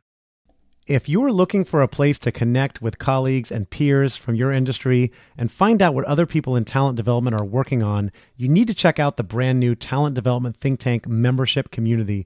If 0.88 1.10
you're 1.10 1.34
looking 1.34 1.66
for 1.66 1.82
a 1.82 1.88
place 1.90 2.18
to 2.20 2.32
connect 2.32 2.82
with 2.82 2.98
colleagues 2.98 3.52
and 3.52 3.70
peers 3.70 4.16
from 4.16 4.36
your 4.36 4.54
industry 4.54 5.12
and 5.38 5.52
find 5.52 5.82
out 5.82 5.94
what 5.94 6.06
other 6.06 6.26
people 6.26 6.56
in 6.56 6.64
talent 6.64 6.96
development 6.96 7.36
are 7.38 7.46
working 7.46 7.84
on, 7.84 8.10
you 8.38 8.48
need 8.48 8.70
to 8.70 8.74
check 8.74 8.98
out 8.98 9.18
the 9.18 9.24
brand 9.24 9.60
new 9.60 9.76
Talent 9.76 10.16
Development 10.16 10.56
Think 10.56 10.80
Tank 10.80 11.06
membership 11.06 11.72
community. 11.72 12.26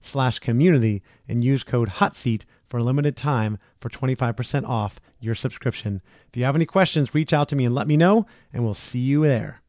slash 0.00 0.38
community 0.38 1.02
and 1.28 1.44
use 1.44 1.62
code 1.62 1.88
HOTSEAT 1.88 2.44
for 2.68 2.78
a 2.78 2.84
limited 2.84 3.16
time 3.16 3.58
for 3.80 3.88
25% 3.88 4.66
off 4.66 5.00
your 5.18 5.34
subscription. 5.34 6.00
If 6.28 6.36
you 6.36 6.44
have 6.44 6.56
any 6.56 6.66
questions, 6.66 7.14
reach 7.14 7.32
out 7.32 7.48
to 7.48 7.56
me 7.56 7.64
and 7.64 7.74
let 7.74 7.86
me 7.86 7.96
know, 7.96 8.26
and 8.52 8.64
we'll 8.64 8.74
see 8.74 8.98
you 8.98 9.22
there. 9.24 9.60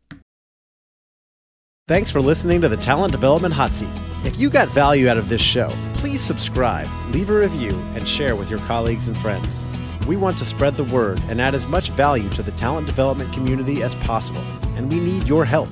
Thanks 1.88 2.12
for 2.12 2.22
listening 2.22 2.62
to 2.62 2.70
the 2.70 2.78
Talent 2.78 3.12
Development 3.12 3.54
Hot 3.54 3.72
Seat. 3.72 3.90
If 4.24 4.40
you 4.40 4.50
got 4.50 4.70
value 4.70 5.10
out 5.10 5.18
of 5.18 5.30
this 5.30 5.42
show, 5.42 5.68
please 5.96 6.22
subscribe, 6.22 6.88
leave 7.10 7.30
a 7.30 7.38
review, 7.38 7.72
and 7.96 8.08
share 8.08 8.36
with 8.36 8.50
your 8.50 8.60
colleagues 8.60 9.08
and 9.08 9.18
friends. 9.18 9.66
We 10.08 10.16
want 10.16 10.38
to 10.38 10.46
spread 10.46 10.76
the 10.76 10.86
word 10.86 11.20
and 11.28 11.42
add 11.42 11.56
as 11.56 11.68
much 11.68 11.90
value 11.90 12.30
to 12.30 12.44
the 12.44 12.52
talent 12.52 12.88
development 12.88 13.34
community 13.34 13.84
as 13.84 13.96
possible, 13.96 14.44
and 14.78 14.92
we 14.92 15.00
need 15.00 15.28
your 15.28 15.44
help. 15.44 15.70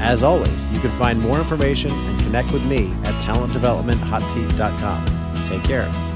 As 0.00 0.22
always, 0.22 0.70
you 0.70 0.78
can 0.80 0.90
find 0.92 1.20
more 1.20 1.38
information 1.38 1.90
and 1.90 2.18
connect 2.20 2.50
with 2.52 2.64
me 2.66 2.92
at 3.04 3.14
talentdevelopmenthotseat.com. 3.22 5.48
Take 5.48 5.64
care. 5.64 6.13